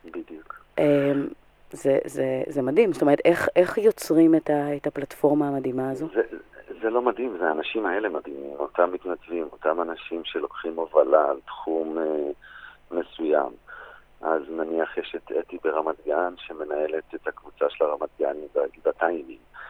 [0.05, 0.65] בדיוק.
[0.79, 1.13] אה,
[1.73, 6.07] זה, זה, זה מדהים, זאת אומרת, איך, איך יוצרים את, ה, את הפלטפורמה המדהימה הזו?
[6.15, 6.21] זה,
[6.83, 11.99] זה לא מדהים, זה האנשים האלה מדהימים, אותם מתנדבים, אותם אנשים שלוקחים הובלה על תחום
[11.99, 12.31] אה,
[12.91, 13.51] מסוים.
[14.21, 19.25] אז נניח יש את אתי ברמת גן שמנהלת את הקבוצה של הרמת גנים בגבעתיים.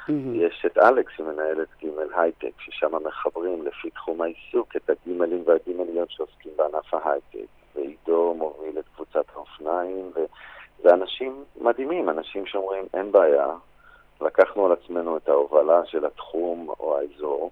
[0.09, 0.35] מהמם.
[0.35, 6.11] יש את אלכס שמנהל את גימל הייטק, ששם מחברים לפי תחום העיסוק את הגימלים והגימליות
[6.11, 7.49] שעוסקים בענף ההייטק.
[7.75, 13.47] ועידו מוביל את קבוצת האופניים, וזה אנשים מדהימים, אנשים שאומרים אין בעיה,
[14.23, 17.51] לקחנו על עצמנו את ההובלה של התחום או האזור.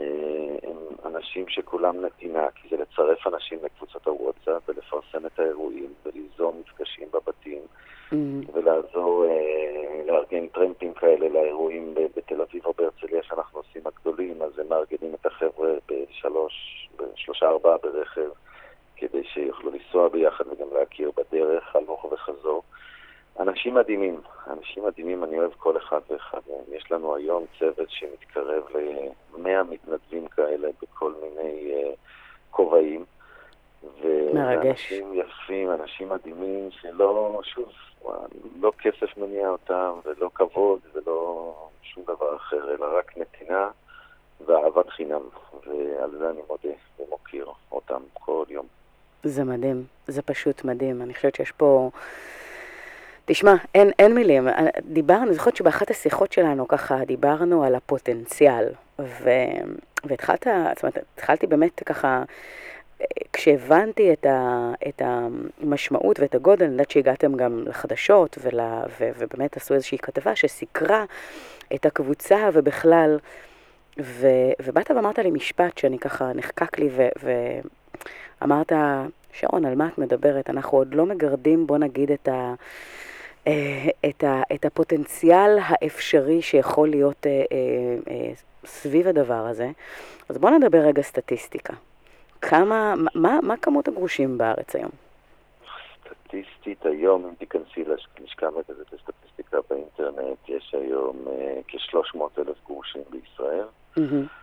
[0.00, 6.60] אה, הם אנשים שכולם נתינה, כי זה לצרף אנשים לקבוצות הוואטסאפ ולפרסם את האירועים וליזום
[6.60, 7.62] מפגשים בבתים.
[8.12, 8.40] מהמם.
[8.52, 14.68] ולעזור אה, לארגן טרמפים כאלה לאירועים בתל אביב או בהרצליה שאנחנו עושים הגדולים, אז הם
[14.68, 18.30] מארגנים את החבר'ה בשלוש, בשלושה ארבעה ברכב,
[18.96, 22.62] כדי שיוכלו לנסוע ביחד וגם להכיר בדרך, הלוך וחזור.
[23.40, 26.76] אנשים מדהימים, אנשים מדהימים, אני אוהב כל אחד ואחד מהם.
[26.76, 31.92] יש לנו היום צוות שמתקרב ל-100 מתנדבים כאלה בכל מיני אה,
[32.50, 33.04] כובעים.
[34.34, 34.92] מרגש.
[34.92, 37.68] ואנשים יפים, אנשים מדהימים, שלא, שוב,
[38.60, 43.68] לא כסף מניע אותם, ולא כבוד, ולא שום דבר אחר, אלא רק נתינה
[44.46, 45.20] ואהבת חינם.
[45.66, 48.66] ועל זה אני מודה ומוקיר אותם כל יום.
[49.22, 51.02] זה מדהים, זה פשוט מדהים.
[51.02, 51.90] אני חושבת שיש פה...
[53.24, 54.48] תשמע, אין, אין מילים.
[54.82, 59.30] דיברנו, אני זוכרת שבאחת השיחות שלנו ככה דיברנו על הפוטנציאל, ו,
[60.04, 62.22] והתחלת, זאת אומרת, התחלתי באמת ככה,
[63.00, 68.60] אה, כשהבנתי את, ה, את המשמעות ואת הגודל, אני יודעת שהגעתם גם לחדשות, ול,
[69.00, 71.04] ו, ובאמת עשו איזושהי כתבה שסיקרה
[71.74, 73.18] את הקבוצה ובכלל,
[74.00, 74.26] ו,
[74.62, 77.08] ובאת ואמרת לי משפט שאני ככה נחקק לי, ו,
[78.40, 78.72] ואמרת,
[79.32, 80.50] שרון, על מה את מדברת?
[80.50, 82.54] אנחנו עוד לא מגרדים, בוא נגיד, את ה...
[83.46, 87.44] אה, את, ה, את הפוטנציאל האפשרי שיכול להיות אה,
[88.10, 88.32] אה,
[88.64, 89.70] סביב הדבר הזה.
[90.28, 91.74] אז בואו נדבר רגע סטטיסטיקה.
[92.40, 94.90] כמה, מה, מה כמות הגרושים בארץ היום?
[96.00, 103.66] סטטיסטית היום, אם תיכנסי ללשכה המרכזית לסטטיסטיקה באינטרנט, יש היום אה, כ-300 אלף גרושים בישראל.
[103.98, 104.42] Mm-hmm.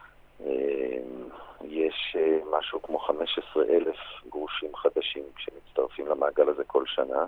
[1.63, 2.15] יש
[2.51, 3.97] משהו כמו 15 אלף
[4.29, 7.25] גרושים חדשים שמצטרפים למעגל הזה כל שנה.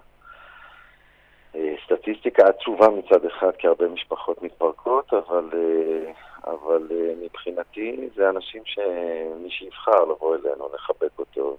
[1.86, 6.12] סטטיסטיקה עצובה מצד אחד, כי הרבה משפחות מתפרקות, אבל, אה,
[6.52, 11.58] אבל אה, מבחינתי זה אנשים שמי שיבחר לבוא אלינו, לחבק אותו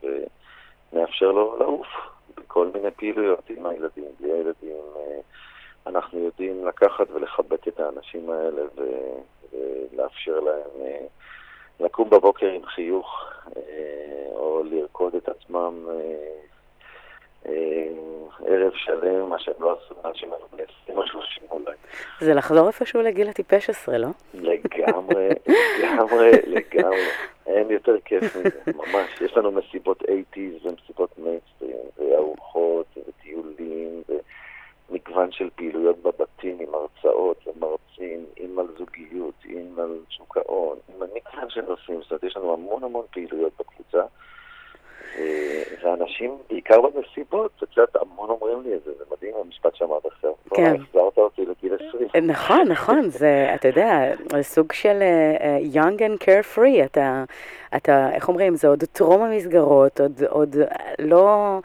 [0.92, 1.86] ונאפשר לו לעוף
[2.36, 4.76] בכל מיני פעילויות עם הילדים, בלי הילדים.
[4.96, 5.20] אה,
[5.86, 10.86] אנחנו יודעים לקחת ולחבק את האנשים האלה ולאפשר להם
[11.80, 13.24] לקום בבוקר עם חיוך
[14.34, 15.86] או לרקוד את עצמם
[18.46, 21.76] ערב שלם, מה שהם לא עשו מאז שהם היו בני 20 או 30 אולי.
[22.20, 24.08] זה לחזור איפשהו לגיל הטיפש עשרה, לא?
[24.34, 25.28] לגמרי,
[25.82, 27.06] לגמרי, לגמרי.
[27.46, 29.20] אין יותר כיף מזה, ממש.
[29.20, 34.02] יש לנו מסיבות 80's ומסיבות מיינסטרים, וארוחות, וטיולים,
[34.88, 40.94] ומגוון של פעילויות בבתים עם הרצאות ומרצים, עם על זוגיות, עם על שוק ההון, עם
[41.00, 42.02] מגוון של נושאים.
[42.02, 44.02] זאת אומרת, יש לנו המון המון פעילויות בקבוצה.
[45.18, 50.06] ו- ואנשים, בעיקר במסיבות, את יודעת, המון אומרים לי את זה, זה מדהים המשפט שאמרת
[50.06, 50.30] עכשיו.
[50.54, 50.74] כן.
[50.74, 52.30] החזרת אותי לגיל 20.
[52.30, 57.24] נכון, נכון, זה, אתה יודע, סוג של uh, young and carefree, אתה,
[57.76, 61.58] אתה, איך אומרים, זה עוד טרום המסגרות, עוד, עוד אה, לא,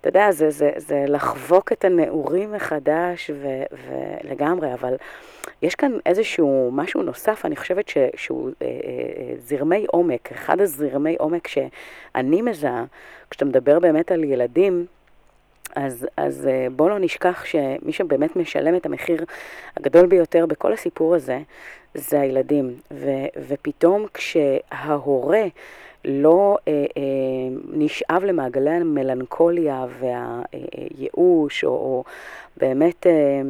[0.00, 4.94] אתה יודע, זה, זה, זה לחבוק את הנעורים מחדש ו, ולגמרי, אבל
[5.62, 8.64] יש כאן איזשהו משהו נוסף, אני חושבת ש, שהוא uh, uh,
[9.38, 12.84] זרמי עומק, אחד הזרמי עומק שאני מזהה,
[13.30, 14.86] כשאתה מדבר באמת על ילדים,
[15.76, 19.24] אז, אז אה, בואו לא נשכח שמי שבאמת משלם את המחיר
[19.76, 21.38] הגדול ביותר בכל הסיפור הזה,
[21.94, 22.74] זה הילדים.
[22.90, 23.10] ו,
[23.48, 25.42] ופתאום כשההורה
[26.04, 27.02] לא אה, אה,
[27.72, 32.04] נשאב למעגלי המלנכוליה והייאוש, או, או
[32.56, 33.42] באמת אה,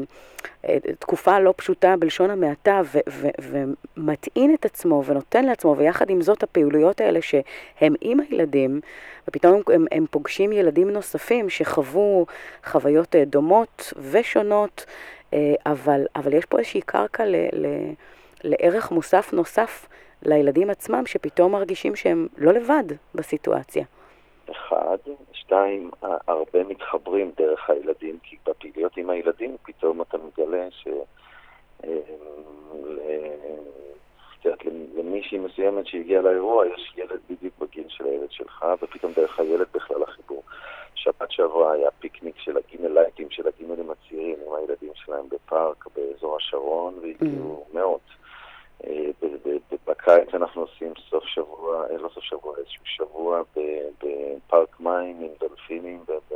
[0.69, 3.29] אה, תקופה לא פשוטה בלשון המעטה, ו, ו,
[3.97, 8.81] ומטעין את עצמו ונותן לעצמו, ויחד עם זאת הפעילויות האלה שהם עם הילדים,
[9.29, 12.27] ופתאום הם, הם פוגשים ילדים נוספים שחוו
[12.65, 14.87] חוויות אה, דומות ושונות,
[15.35, 17.67] אה, אבל, אבל יש פה איזושהי קרקע ל, ל,
[18.45, 19.89] לערך מוסף נוסף
[20.23, 23.85] לילדים עצמם, שפתאום מרגישים שהם לא לבד בסיטואציה.
[24.51, 24.99] אחד,
[25.33, 30.89] שתיים, הרבה מתחברים דרך הילדים, כי בפעילויות עם הילדים פתאום אתה מגלה ש...
[31.85, 32.01] אה,
[34.45, 39.67] יודעת, למישהי מסוימת שהגיעה לאירוע, יש ילד בדיוק בגיל של הילד שלך, ופתאום דרך הילד
[39.75, 40.43] בכלל החיבור.
[40.95, 46.95] שבת שעברה היה פיקניק של הגימלייטים, של הגימלים הצעירים עם הילדים שלהם בפארק באזור השרון,
[47.03, 48.01] והגיעו מאות.
[48.87, 49.11] אה,
[49.87, 53.43] בקיץ אנחנו עושים סוף שבוע, אה, לא סוף שבוע, איזשהו שבוע
[54.03, 56.35] בפארק מים עם דולפינים ב-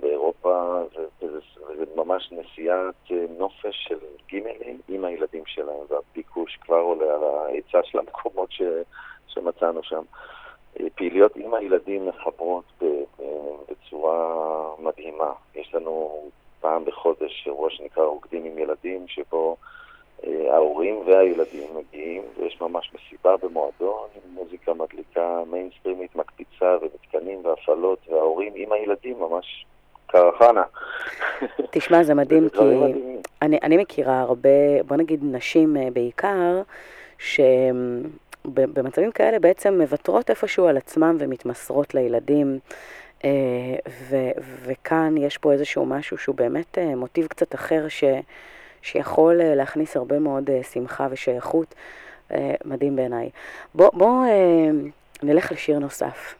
[0.00, 0.82] באירופה,
[1.22, 7.78] וזה ממש נסיעת אה, נופש של גימלים עם הילדים שלהם, והביקוש כבר עולה על ההיצע
[7.84, 8.62] של המקומות ש-
[9.28, 10.02] שמצאנו שם.
[10.80, 12.64] אה, פעילויות עם הילדים מחברות
[13.68, 14.34] בצורה
[14.78, 15.32] מדהימה.
[15.54, 16.22] יש לנו
[16.60, 19.66] פעם בחודש אירוע שנקרא רוקדים עם ילדים, שבו אה,
[20.24, 28.52] ההורים והילדים מגיעים, ויש ממש מסיבה במועדון עם מוזיקה מדליקה מיינסטרימית מקפיצה ומתקנים והפעלות, וההורים
[28.56, 29.66] עם הילדים ממש
[30.06, 30.62] קרחנה.
[31.72, 32.58] תשמע, זה מדהים, כי.
[33.42, 36.62] אני, אני מכירה הרבה, בוא נגיד נשים אה, בעיקר,
[37.18, 42.58] שבמצבים כאלה בעצם מוותרות איפשהו על עצמם ומתמסרות לילדים.
[43.24, 43.30] אה,
[43.88, 44.16] ו,
[44.62, 48.04] וכאן יש פה איזשהו משהו שהוא באמת אה, מוטיב קצת אחר ש,
[48.82, 51.74] שיכול אה, להכניס הרבה מאוד אה, שמחה ושייכות.
[52.32, 53.30] אה, מדהים בעיניי.
[53.74, 54.26] בוא, בוא
[55.22, 56.34] נלך לשיר נוסף.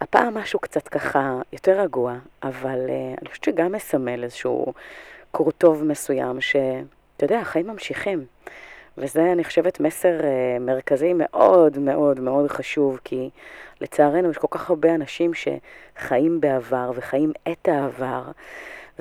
[0.00, 2.78] הפעם משהו קצת ככה יותר רגוע, אבל
[3.20, 4.72] אני חושבת שגם מסמל איזשהו
[5.30, 8.24] קורטוב מסוים, שאתה יודע, החיים ממשיכים.
[8.98, 10.20] וזה, אני חושבת, מסר
[10.60, 13.30] מרכזי מאוד מאוד מאוד חשוב, כי
[13.80, 18.22] לצערנו יש כל כך הרבה אנשים שחיים בעבר וחיים את העבר,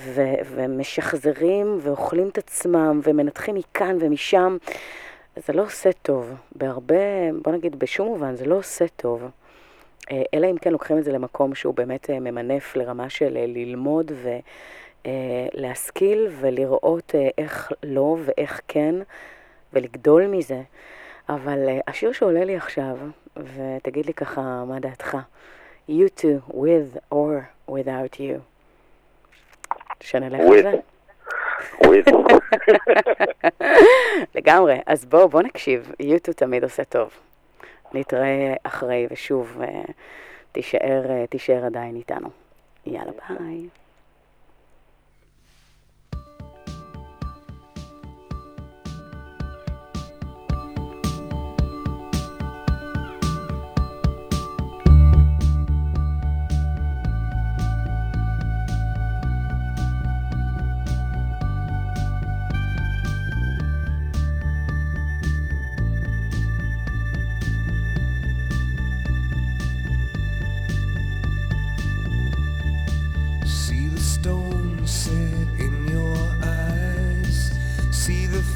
[0.01, 4.57] ו- ומשחזרים ואוכלים את עצמם ומנתחים מכאן ומשם.
[5.35, 6.33] זה לא עושה טוב.
[6.55, 6.95] בהרבה,
[7.41, 9.29] בוא נגיד, בשום מובן, זה לא עושה טוב.
[10.11, 13.45] אה, אלא אם כן לוקחים את זה למקום שהוא באמת אה, ממנף לרמה של אה,
[13.47, 14.11] ללמוד
[15.05, 18.95] ולהשכיל ולראות איך לא ואיך כן,
[19.73, 20.61] ולגדול מזה.
[21.29, 22.97] אבל השיר שעולה לי עכשיו,
[23.37, 25.17] ותגיד לי ככה מה דעתך,
[25.89, 28.48] You too, with or without you.
[30.03, 30.63] שנלך על.
[30.63, 30.71] זה?
[34.35, 34.79] לגמרי.
[34.85, 35.91] אז בואו, בואו נקשיב.
[35.99, 37.09] יוטו תמיד עושה טוב.
[37.93, 39.81] נתראה אחרי, ושוב, אה,
[40.51, 42.29] תישאר, אה, תישאר עדיין איתנו.
[42.85, 43.67] יאללה, ביי.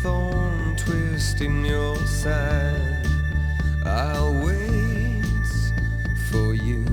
[0.03, 3.07] Thorn twist in your side.
[3.85, 5.23] I'll wait
[6.29, 6.83] for you.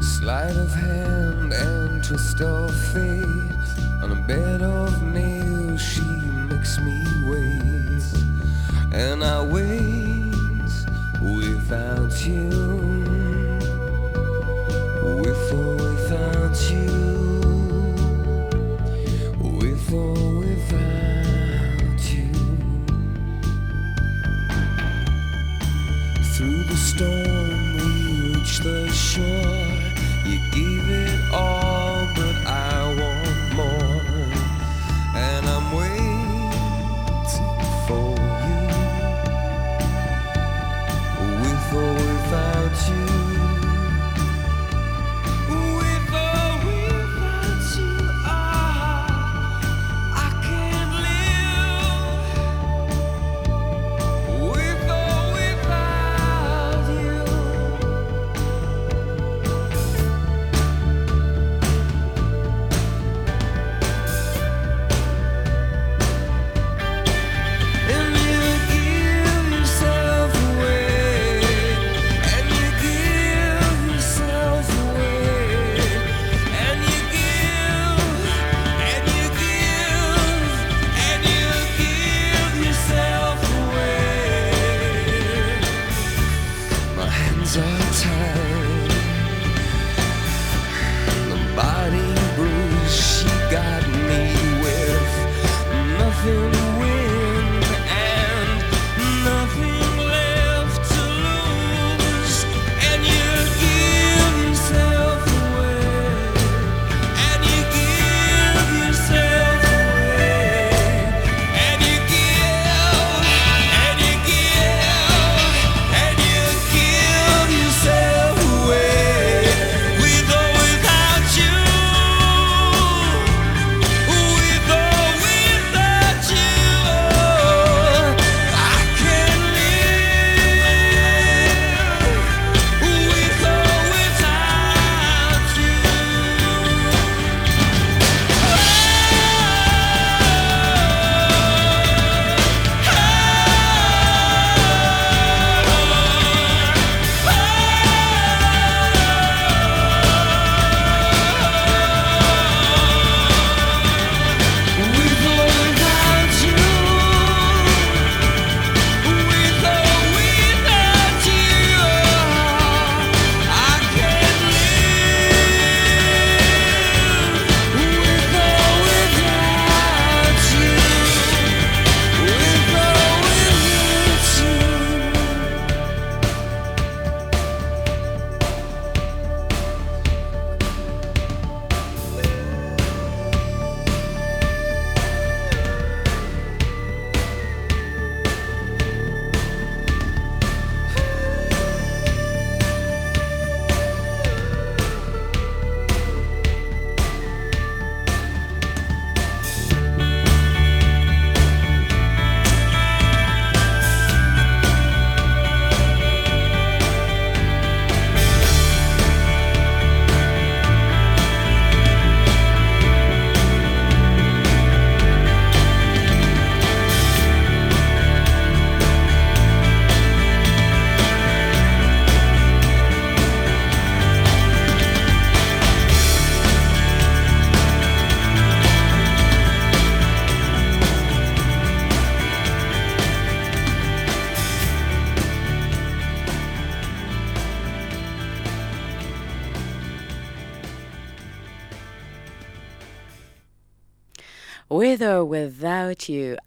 [0.00, 3.72] Sleight of hand and twist of fate.
[4.02, 5.25] On a bed of nails,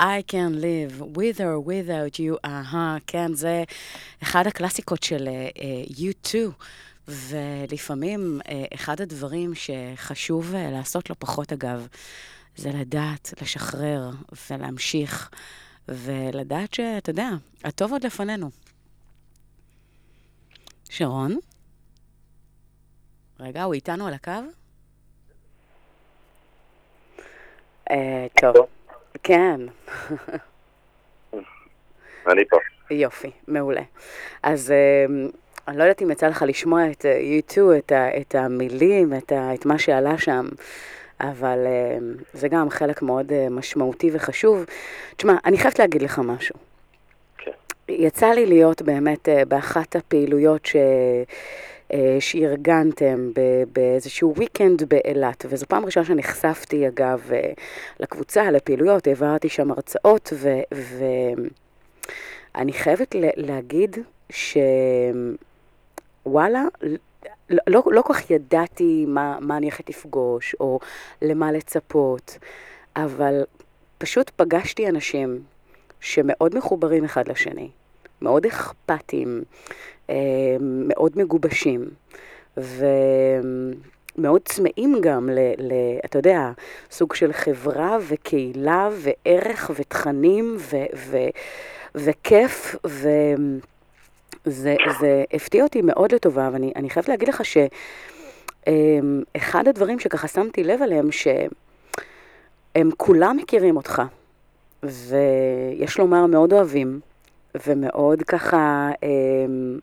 [0.09, 3.63] I can live, with or without you, אהה, כן, זה
[4.23, 6.35] אחד הקלאסיקות של אה, אה, U2,
[7.07, 11.87] ולפעמים אה, אחד הדברים שחשוב אה, לעשות לא פחות, אגב,
[12.55, 14.09] זה לדעת, לשחרר
[14.49, 15.29] ולהמשיך,
[15.87, 17.29] ולדעת שאתה יודע,
[17.63, 18.49] הטוב עוד לפנינו.
[20.89, 21.37] שרון?
[23.39, 24.31] רגע, הוא איתנו על הקו?
[27.91, 28.55] אה, טוב,
[29.23, 29.61] כן.
[32.27, 32.57] אני פה.
[32.91, 33.81] יופי, מעולה.
[34.43, 35.05] אז אה,
[35.67, 37.91] אני לא יודעת אם יצא לך לשמוע את אה, U2, את,
[38.21, 40.47] את המילים, את, את מה שעלה שם,
[41.21, 41.97] אבל אה,
[42.33, 44.65] זה גם חלק מאוד אה, משמעותי וחשוב.
[45.17, 46.55] תשמע, אני חייבת להגיד לך משהו.
[47.37, 47.51] כן.
[47.89, 50.75] יצא לי להיות באמת אה, באחת הפעילויות ש...
[51.93, 53.31] אה, שארגנתם
[53.73, 57.51] באיזשהו weekend באילת, וזו פעם ראשונה שנחשפתי, אגב, אה,
[57.99, 60.33] לקבוצה, לפעילויות, העברתי שם הרצאות,
[62.55, 63.97] ואני חייבת ל- להגיד
[64.29, 65.33] שוואלה,
[67.49, 70.79] לא, לא, לא כל כך ידעתי מה, מה אני הולכת לפגוש, או
[71.21, 72.37] למה לצפות,
[72.95, 73.43] אבל
[73.97, 75.43] פשוט פגשתי אנשים
[75.99, 77.69] שמאוד מחוברים אחד לשני,
[78.21, 79.43] מאוד אכפתיים,
[80.59, 81.85] מאוד מגובשים,
[82.57, 85.73] ומאוד צמאים גם ל, ל...
[86.05, 86.51] אתה יודע,
[86.91, 91.17] סוג של חברה וקהילה וערך ותכנים ו, ו,
[91.95, 97.41] וכיף, וזה זה הפתיע אותי מאוד לטובה, ואני אני חייבת להגיד לך
[98.65, 104.01] שאחד הדברים שככה שמתי לב עליהם, שהם כולם מכירים אותך,
[104.83, 106.99] ויש לומר מאוד אוהבים,
[107.55, 109.07] ומאוד ככה אה,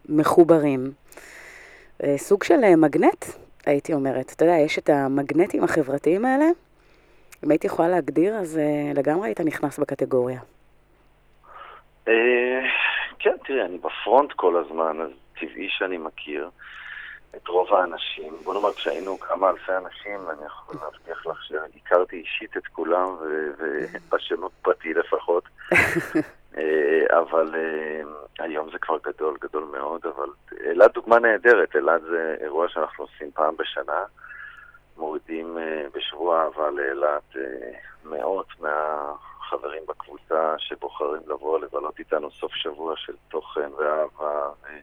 [0.09, 0.93] מחוברים.
[2.05, 3.25] אה, סוג של אה, מגנט,
[3.67, 4.33] הייתי אומרת.
[4.37, 6.45] אתה יודע, יש את המגנטים החברתיים האלה.
[7.45, 10.41] אם הייתי יכולה להגדיר, אז אה, לגמרי היית נכנס בקטגוריה.
[12.09, 12.61] אה,
[13.19, 15.11] כן, תראי, אני בפרונט כל הזמן, אז
[15.41, 16.51] טבעי שאני מכיר
[17.37, 18.33] את רוב האנשים.
[18.45, 23.51] בוא נאמר, כשהיינו כמה אלפי אנשים, אני יכול להבטיח לך שהכרתי אישית את כולם, ו-
[23.59, 25.45] ובשמות פרטי לפחות.
[26.59, 28.03] אה, אבל אה,
[28.45, 30.29] היום זה כבר גדול, גדול מאוד, אבל
[30.71, 31.77] אילת דוגמה נהדרת.
[31.77, 34.05] אילת זה אירוע שאנחנו עושים פעם בשנה.
[34.97, 37.71] מורידים אה, בשבוע אהבה לאילת אה,
[38.05, 44.79] מאות מהחברים בקבוצה שבוחרים לבוא לבלות איתנו סוף שבוע של תוכן ואהבה, אה,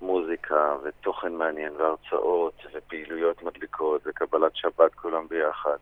[0.00, 5.76] מוזיקה ותוכן מעניין והרצאות ופעילויות מדליקות וקבלת שבת כולם ביחד.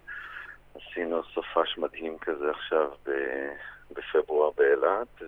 [0.75, 3.51] עשינו סופש מדהים כזה עכשיו ב-
[3.93, 5.23] בפברואר באילת,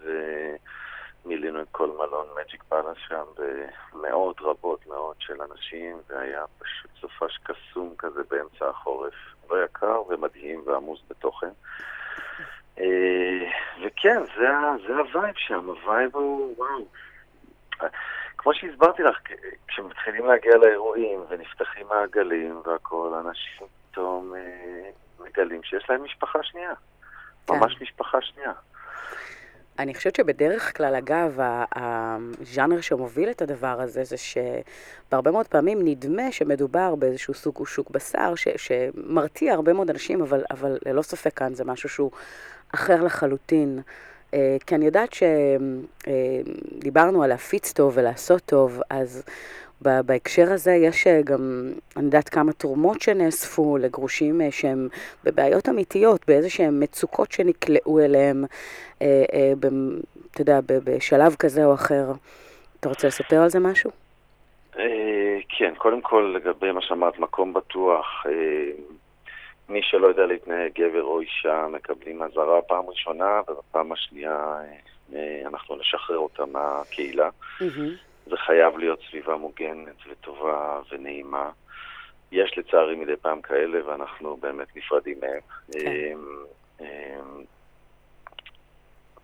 [1.25, 7.39] ומילינו את כל מלון מג'יק פאלאס שם במאות רבות מאוד של אנשים, והיה פשוט סופש
[7.43, 9.15] קסום כזה באמצע החורף.
[9.51, 11.51] לא יקר ומדהים ועמוס בתוכן.
[12.79, 13.51] אה,
[13.85, 14.49] וכן, זה,
[14.87, 16.87] זה ה vibe שם, ה vibe הוא וואו.
[18.39, 19.19] כמו שהסברתי לך,
[19.69, 24.91] כשמתחילים להגיע לאירועים ונפתחים מעגלים והכול, אנשים פתאום אה,
[25.21, 26.73] מגלים שיש להם משפחה שנייה.
[27.47, 27.55] כן.
[27.55, 28.53] ממש משפחה שנייה.
[29.79, 31.39] אני חושבת שבדרך כלל, אגב,
[31.77, 38.35] הז'אנר שמוביל את הדבר הזה, זה שבהרבה מאוד פעמים נדמה שמדובר באיזשהו סוג שוק בשר,
[38.35, 42.11] ש, שמרתיע הרבה מאוד אנשים, אבל, אבל ללא ספק כאן זה משהו שהוא
[42.75, 43.81] אחר לחלוטין.
[44.35, 45.11] אה, כי אני יודעת
[46.73, 49.23] שדיברנו על להפיץ טוב ולעשות טוב, אז
[50.07, 54.89] בהקשר הזה יש אה, גם, אני יודעת כמה תרומות שנאספו לגרושים אה, שהם
[55.25, 58.45] בבעיות אמיתיות, באיזה שהם מצוקות שנקלעו אליהם,
[59.03, 59.53] אה,
[60.31, 62.13] אתה יודע, בשלב כזה או אחר.
[62.81, 63.91] אתה רוצה לספר על זה משהו?
[65.49, 68.27] כן, קודם כל לגבי מה שאמרת, מקום בטוח.
[69.69, 74.57] מי שלא יודע להתנהג, גבר או אישה, מקבלים אזהרה פעם ראשונה, ובפעם השנייה
[75.47, 77.29] אנחנו נשחרר אותם מהקהילה.
[78.27, 81.51] זה חייב להיות סביבה מוגנת וטובה ונעימה.
[82.33, 85.41] יש לצערי מדי פעם כאלה, ואנחנו באמת נפרדים מהם.
[85.77, 86.45] אמ,
[86.81, 87.45] אמ,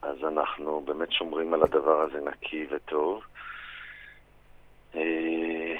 [0.02, 3.22] אז אנחנו באמת שומרים על הדבר הזה נקי וטוב.
[4.94, 5.74] אה,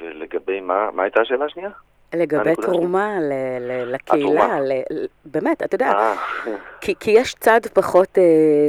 [0.00, 1.70] ולגבי מה, מה הייתה השאלה השנייה?
[2.16, 4.60] לגבי תרומה ל- ל- לקהילה.
[4.60, 6.14] ל- ל- באמת, אתה יודע, אה,
[6.80, 8.22] כי, כי יש צד פחות, אה,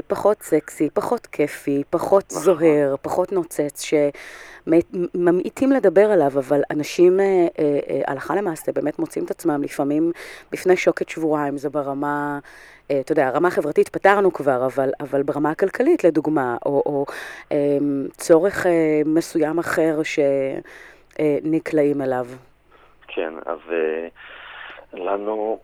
[0.07, 2.43] פחות סקסי, פחות כיפי, פחות נכון.
[2.43, 3.83] זוהר, פחות נוצץ,
[4.67, 7.25] שממעיטים לדבר עליו, אבל אנשים אה,
[7.59, 10.11] אה, אה, הלכה למעשה באמת מוצאים את עצמם לפעמים
[10.51, 12.39] בפני שוקת שבורה, אם זה ברמה,
[12.85, 17.05] אתה יודע, הרמה החברתית פתרנו כבר, אבל, אבל ברמה הכלכלית לדוגמה, או, או
[18.17, 18.65] צורך
[19.05, 19.99] מסוים אחר
[21.19, 22.27] שנקלעים אליו.
[23.07, 24.07] כן, אז אה,
[24.93, 25.59] לנו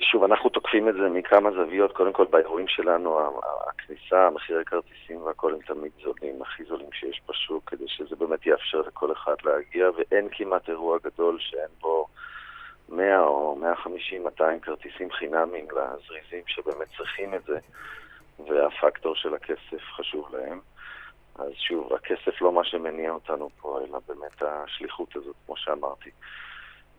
[0.00, 1.92] שוב, אנחנו תוקפים את זה מכמה זוויות.
[1.92, 3.20] קודם כל, באירועים שלנו,
[3.68, 8.80] הכניסה, מחירי כרטיסים והכל הם תמיד זולים, הכי זולים שיש בשוק, כדי שזה באמת יאפשר
[8.80, 12.06] לכל אחד להגיע, ואין כמעט אירוע גדול שאין בו
[12.88, 17.58] 100 או 150, 200 כרטיסים חינמיים לזריזים שבאמת צריכים את זה,
[18.46, 20.60] והפקטור של הכסף חשוב להם.
[21.38, 26.10] אז שוב, הכסף לא מה שמניע אותנו פה, אלא באמת השליחות הזאת, כמו שאמרתי.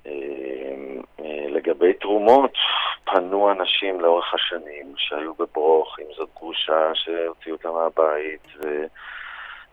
[0.07, 0.13] אה,
[1.19, 2.53] אה, לגבי תרומות,
[3.03, 8.47] פנו אנשים לאורך השנים שהיו בברוך, אם זאת גרושה שהוציאו אותה מהבית,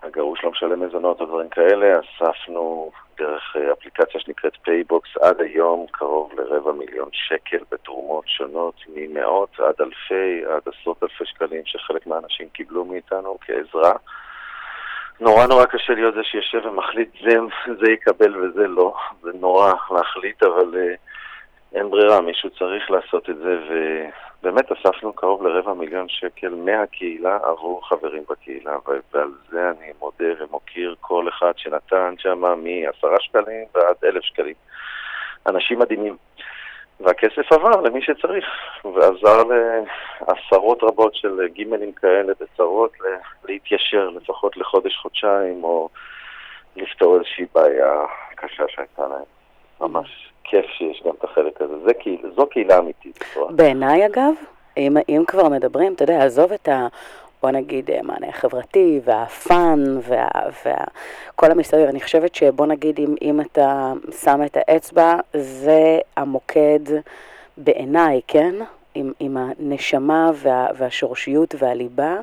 [0.02, 5.86] והגרוש לא משלם מזונות או דברים כאלה, אספנו דרך אה, אפליקציה שנקראת פייבוקס עד היום
[5.90, 12.48] קרוב לרבע מיליון שקל בתרומות שונות, ממאות עד אלפי, עד עשרות אלפי שקלים שחלק מהאנשים
[12.48, 13.92] קיבלו מאיתנו כעזרה.
[15.20, 17.38] נורא נורא קשה להיות זה שיושב ומחליט זה,
[17.80, 18.94] זה יקבל וזה לא.
[19.22, 20.96] זה נורא להחליט, אבל uh,
[21.74, 27.88] אין ברירה, מישהו צריך לעשות את זה, ובאמת אספנו קרוב לרבע מיליון שקל מהקהילה עבור
[27.88, 28.76] חברים בקהילה,
[29.12, 34.54] ועל זה אני מודה ומוקיר כל אחד שנתן שם מעשרה שקלים ועד אלף שקלים.
[35.46, 36.16] אנשים מדהימים.
[37.00, 38.44] והכסף עבר למי שצריך,
[38.84, 39.42] ועזר
[40.28, 42.92] לעשרות רבות של גימלים כאלה בצרות
[43.48, 45.88] להתיישר לפחות לחודש-חודשיים, או
[46.76, 47.94] לפתור איזושהי בעיה
[48.34, 49.24] קשה שהייתה להם.
[49.80, 51.74] ממש כיף שיש גם את החלק הזה.
[51.84, 53.18] זה קהילה, זו קהילה אמיתית.
[53.18, 53.52] בצורה.
[53.52, 54.32] בעיניי אגב,
[54.76, 56.86] אם, אם כבר מדברים, אתה יודע, עזוב את ה...
[57.44, 63.92] בוא נגיד אה, מענה חברתי והפאן וכל המסביב, אני חושבת שבוא נגיד אם, אם אתה
[64.22, 66.78] שם את האצבע, זה המוקד
[67.56, 68.54] בעיניי, כן?
[68.94, 72.16] עם, עם הנשמה וה, והשורשיות והליבה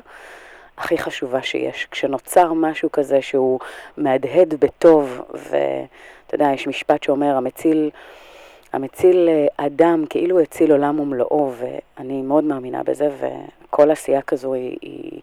[0.78, 1.88] הכי חשובה שיש.
[1.90, 3.60] כשנוצר משהו כזה שהוא
[3.96, 7.90] מהדהד בטוב, ואתה יודע, יש משפט שאומר, המציל...
[8.72, 13.08] המציל אה, אדם כאילו הציל עולם ומלואו, ואני מאוד מאמינה בזה,
[13.68, 15.20] וכל עשייה כזו היא, היא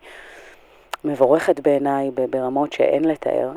[1.04, 3.50] מבורכת בעיניי ברמות שאין לתאר.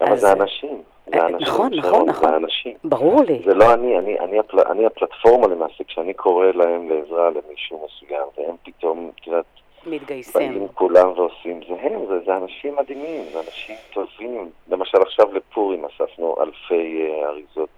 [0.00, 0.82] אבל אז- זה אנשים.
[1.06, 1.38] זה אה, אנשים.
[1.46, 2.30] נכון, שרון, נכון, נכון.
[2.30, 2.76] זה אנשים.
[2.84, 3.42] ברור לי.
[3.44, 8.22] זה לא אני, אני, אני, הפל, אני הפלטפורמה למעשה, כשאני קורא להם לעזרה למישהו מסוים,
[8.38, 9.44] והם פתאום, את יודעת,
[9.86, 10.52] מתגייסים.
[10.54, 14.50] באים כולם ועושים, זה הם, זה, זה אנשים מדהימים, זה אנשים טובים.
[14.68, 17.68] למשל עכשיו לפורים אספנו אלפי uh, אריזות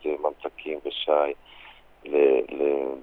[0.59, 1.33] ממתקים ושי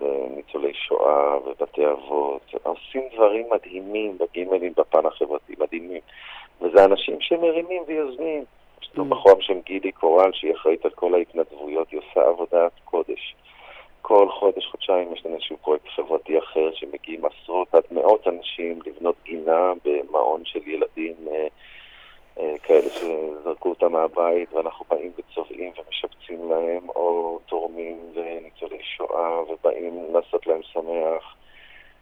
[0.01, 2.53] לניצולי שואה ובתי אבות.
[2.63, 6.01] עושים דברים מדהימים בגימלים בפן החברתי, מדהימים.
[6.61, 8.43] וזה אנשים שמרימים ויוזמים.
[8.81, 9.09] יש לנו Mm.
[9.09, 13.35] בחורה בשם גידי קורל, שהיא אחראית על כל ההתנדבויות, היא עושה עבודת קודש.
[14.01, 19.15] כל חודש, חודשיים יש לנו איזשהו פרויקט חברתי אחר שמגיעים עשרות עד מאות אנשים לבנות
[19.23, 21.47] גינה במעון של ילדים אה,
[22.63, 30.47] כאלה שזרקו אותם מהבית ואנחנו באים וצובעים ומשפצים להם או תורמים לניצולי שואה ובאים לעשות
[30.47, 31.35] להם שמח.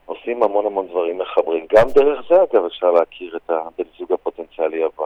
[0.06, 1.66] עושים המון המון דברים מחברים.
[1.74, 5.06] גם דרך זה אגב אפשר להכיר את הבן זוג הפוטנציאלי הבא.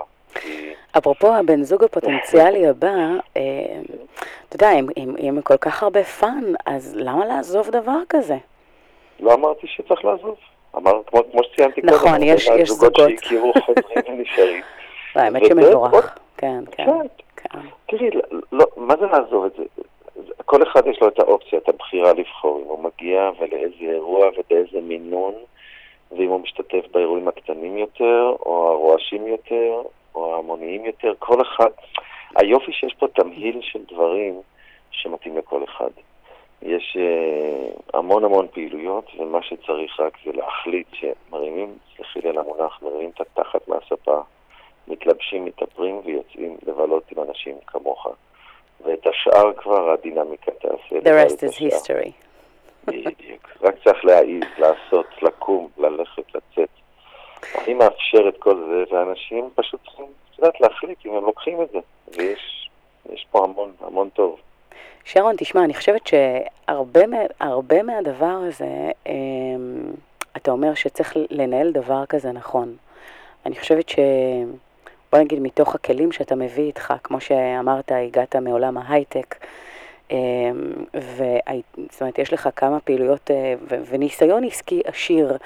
[0.98, 2.88] אפרופו הבן זוג הפוטנציאלי הבא,
[3.38, 3.42] אה,
[4.50, 4.70] אתה יודע,
[5.18, 8.38] אם, כל כך הרבה fun, אז למה לעזוב דבר כזה?
[9.20, 10.36] לא אמרתי שצריך לעזוב.
[10.76, 12.96] אמר, כמו, כמו שציינתי נכון, קודם, יש- יש זוגות.
[12.96, 14.64] שהכירו חוזרים ונשארים.
[15.16, 15.94] האמת וזה שמבורך.
[15.94, 16.04] עוד-
[16.38, 17.08] כן, כן, כן.
[17.36, 17.60] כן.
[17.86, 19.56] תראי, לא, לא, מה זה לעזוב את?
[19.56, 19.64] זה-
[20.46, 24.82] כל אחד יש לו את האופציה, את הבחירה לבחור, אם הוא מגיע ולאיזה אירוע ובאיזה
[24.82, 25.34] מינון,
[26.12, 29.82] ואם הוא משתתף באירועים הקטנים יותר, או הרועשים יותר,
[30.16, 31.70] או ההמוניים יותר, כל אחד...
[32.36, 34.42] היופי שיש פה תמהיל של דברים
[34.92, 35.90] שמתאים לכל אחד.
[36.62, 42.80] יש uh, המון המון פעילויות, ומה שצריך רק זה להחליט שמרימים, סלחי לי על המונח,
[42.82, 44.20] מרימים את התחת מהספה,
[44.88, 48.08] מתלבשים, מתאפרים ויוצאים לבלות עם אנשים כמוך.
[48.86, 51.00] ואת השאר כבר הדינמיקה תעשה.
[51.00, 51.68] The rest is השאר.
[51.98, 52.12] history.
[52.88, 53.48] בדיוק.
[53.62, 56.70] רק צריך להעיז, לעשות, לקום, ללכת, לצאת.
[57.66, 61.70] אני מאפשר את כל זה, ואנשים פשוט צריכים, את יודעת, להחליט אם הם לוקחים את
[61.72, 61.80] זה.
[62.18, 62.70] ויש
[63.14, 64.40] יש פה המון, המון טוב.
[65.04, 69.14] שרון, תשמע, אני חושבת שהרבה מה- הרבה מהדבר הזה, אמ,
[70.38, 72.76] אתה אומר שצריך לנהל דבר כזה נכון.
[73.46, 73.96] אני חושבת ש...
[75.12, 79.36] בוא נגיד, מתוך הכלים שאתה מביא איתך, כמו שאמרת, הגעת מעולם ההייטק,
[80.12, 80.18] אמ,
[80.94, 83.54] והי- זאת אומרת, יש לך כמה פעילויות אה,
[83.90, 85.38] וניסיון עסקי עשיר,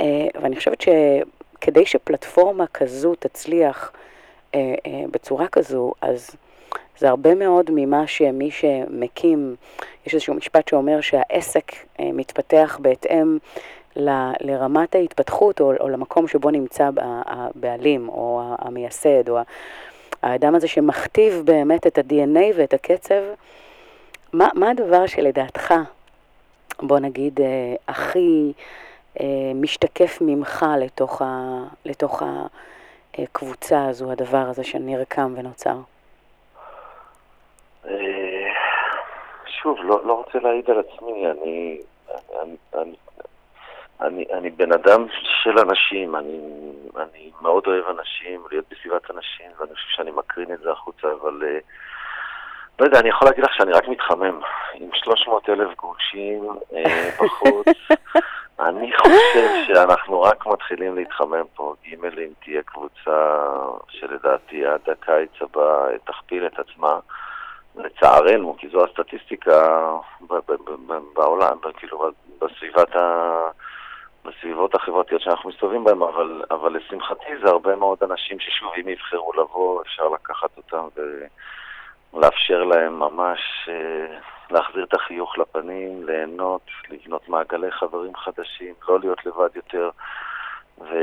[0.00, 3.92] אה, ואני חושבת שכדי שפלטפורמה כזו תצליח
[4.54, 4.60] אה,
[5.10, 6.30] בצורה כזו, אז
[6.98, 9.56] זה הרבה מאוד ממה שמי שמקים,
[10.06, 13.38] יש איזשהו משפט שאומר שהעסק מתפתח בהתאם
[13.96, 16.90] ל- לרמת ההתפתחות או, או למקום שבו נמצא
[17.26, 19.38] הבעלים או המייסד או
[20.22, 23.22] האדם הזה שמכתיב באמת את ה-DNA ואת הקצב.
[24.32, 25.74] מה, מה הדבר שלדעתך
[26.82, 28.52] בוא נגיד, אה, הכי
[29.20, 32.22] אה, משתקף ממך לתוך, ה, לתוך
[33.18, 35.76] הקבוצה הזו, הדבר הזה שנרקם ונוצר?
[37.86, 37.92] אה,
[39.46, 41.78] שוב, לא, לא רוצה להעיד על עצמי, אני,
[42.42, 42.94] אני, אני,
[44.00, 45.06] אני, אני בן אדם
[45.42, 46.38] של אנשים, אני,
[46.96, 51.42] אני מאוד אוהב אנשים, להיות בסביבת אנשים, ואני חושב שאני מקרין את זה החוצה, אבל
[51.44, 51.58] אה,
[52.80, 54.40] לא יודע, אני יכול להגיד לך שאני רק מתחמם.
[54.74, 57.66] עם 300 אלף גרושים אה, בחוץ,
[58.60, 61.74] אני חושב שאנחנו רק מתחילים להתחמם פה.
[61.82, 63.46] גימלים תהיה קבוצה
[63.88, 66.98] שלדעתי עד הקיץ הבא תכפיל את עצמה.
[67.76, 69.88] לצערנו, כי זו הסטטיסטיקה
[71.14, 73.48] בעולם, כאילו בסביבת ה...
[74.24, 79.32] בסביבות החברתיות שאנחנו מסתובבים בהן, אבל, אבל לשמחתי זה הרבה מאוד אנשים ששוב, אם יבחרו
[79.32, 80.88] לבוא, אפשר לקחת אותם
[82.12, 84.18] ולאפשר להם ממש אה,
[84.50, 89.90] להחזיר את החיוך לפנים, ליהנות, לבנות מעגלי חברים חדשים, לא להיות לבד יותר.
[90.80, 90.94] ו...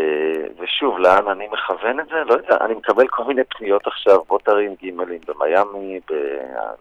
[0.60, 2.24] ושוב, לאן אני מכוון את זה?
[2.26, 6.00] לא יודע, אני מקבל כל מיני פניות עכשיו, בוא תרים גימלים במיאמי,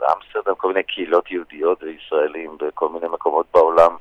[0.00, 3.96] באמסטרדם, כל מיני קהילות יהודיות וישראלים בכל מיני מקומות בעולם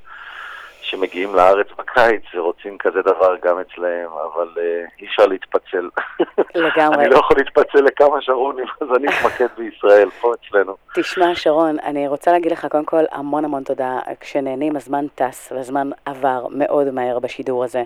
[0.90, 5.90] שמגיעים לארץ בקיץ ורוצים כזה דבר גם אצלהם, אבל uh, אי אפשר להתפצל.
[6.66, 7.06] לגמרי.
[7.06, 10.76] אני לא יכול להתפצל לכמה שרונים, אז אני אתמקד בישראל, פה אצלנו.
[10.96, 14.00] תשמע, שרון, אני רוצה להגיד לך קודם כל המון המון תודה.
[14.20, 17.84] כשנהנים הזמן טס והזמן עבר מאוד מהר בשידור הזה.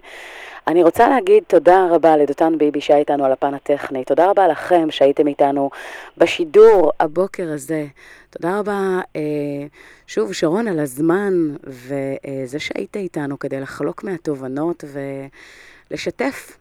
[0.68, 4.04] אני רוצה להגיד תודה רבה לדותן ביבי שהיה איתנו על הפן הטכני.
[4.04, 5.70] תודה רבה לכם שהייתם איתנו
[6.18, 7.86] בשידור הבוקר הזה.
[8.34, 9.22] תודה רבה, אה,
[10.08, 14.84] שוב, שרון, על הזמן וזה שהיית איתנו כדי לחלוק מהתובנות
[15.92, 16.58] ולשתף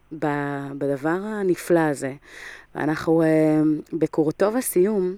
[0.79, 2.15] בדבר הנפלא הזה.
[2.75, 3.61] ואנחנו אה,
[3.93, 5.17] בקורטוב הסיום.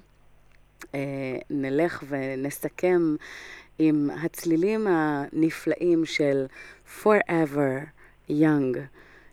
[0.94, 1.00] אה,
[1.50, 3.16] נלך ונסכם
[3.78, 6.46] עם הצלילים הנפלאים של
[7.02, 7.84] Forever
[8.30, 8.78] Young,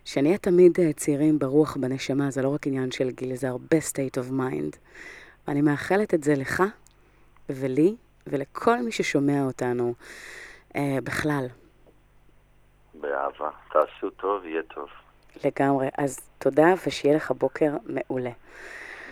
[0.04, 4.30] שנהיה תמיד צעירים ברוח, בנשמה, זה לא רק עניין של גיל, זה הרבה state of
[4.30, 4.76] mind.
[5.48, 6.62] ואני מאחלת את זה לך
[7.56, 7.96] ולי
[8.26, 9.94] ולכל מי ששומע אותנו
[10.76, 11.46] אה, בכלל,
[12.94, 13.50] באהבה.
[13.72, 14.88] תעשו טוב, יהיה טוב.
[15.44, 15.88] לגמרי.
[15.98, 18.30] אז תודה ושיהיה לך בוקר מעולה.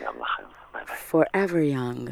[0.04, 0.42] גם לכם.
[0.72, 0.96] ביי ביי.
[1.10, 2.10] Forever Young.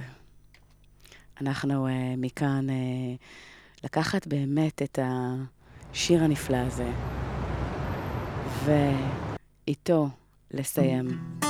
[1.40, 6.90] אנחנו uh, מכאן uh, לקחת באמת את השיר הנפלא הזה,
[8.64, 10.08] ואיתו
[10.50, 11.47] לסיים.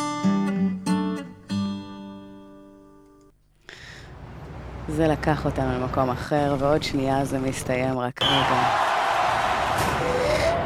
[4.89, 8.89] זה לקח אותנו למקום אחר, ועוד שנייה זה מסתיים, רק רגע.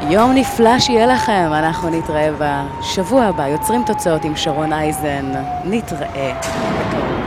[0.09, 5.31] יום נפלא שיהיה לכם, אנחנו נתראה בשבוע הבא, יוצרים תוצאות עם שרון אייזן,
[5.65, 6.41] נתראה
[6.79, 7.22] בקרוב.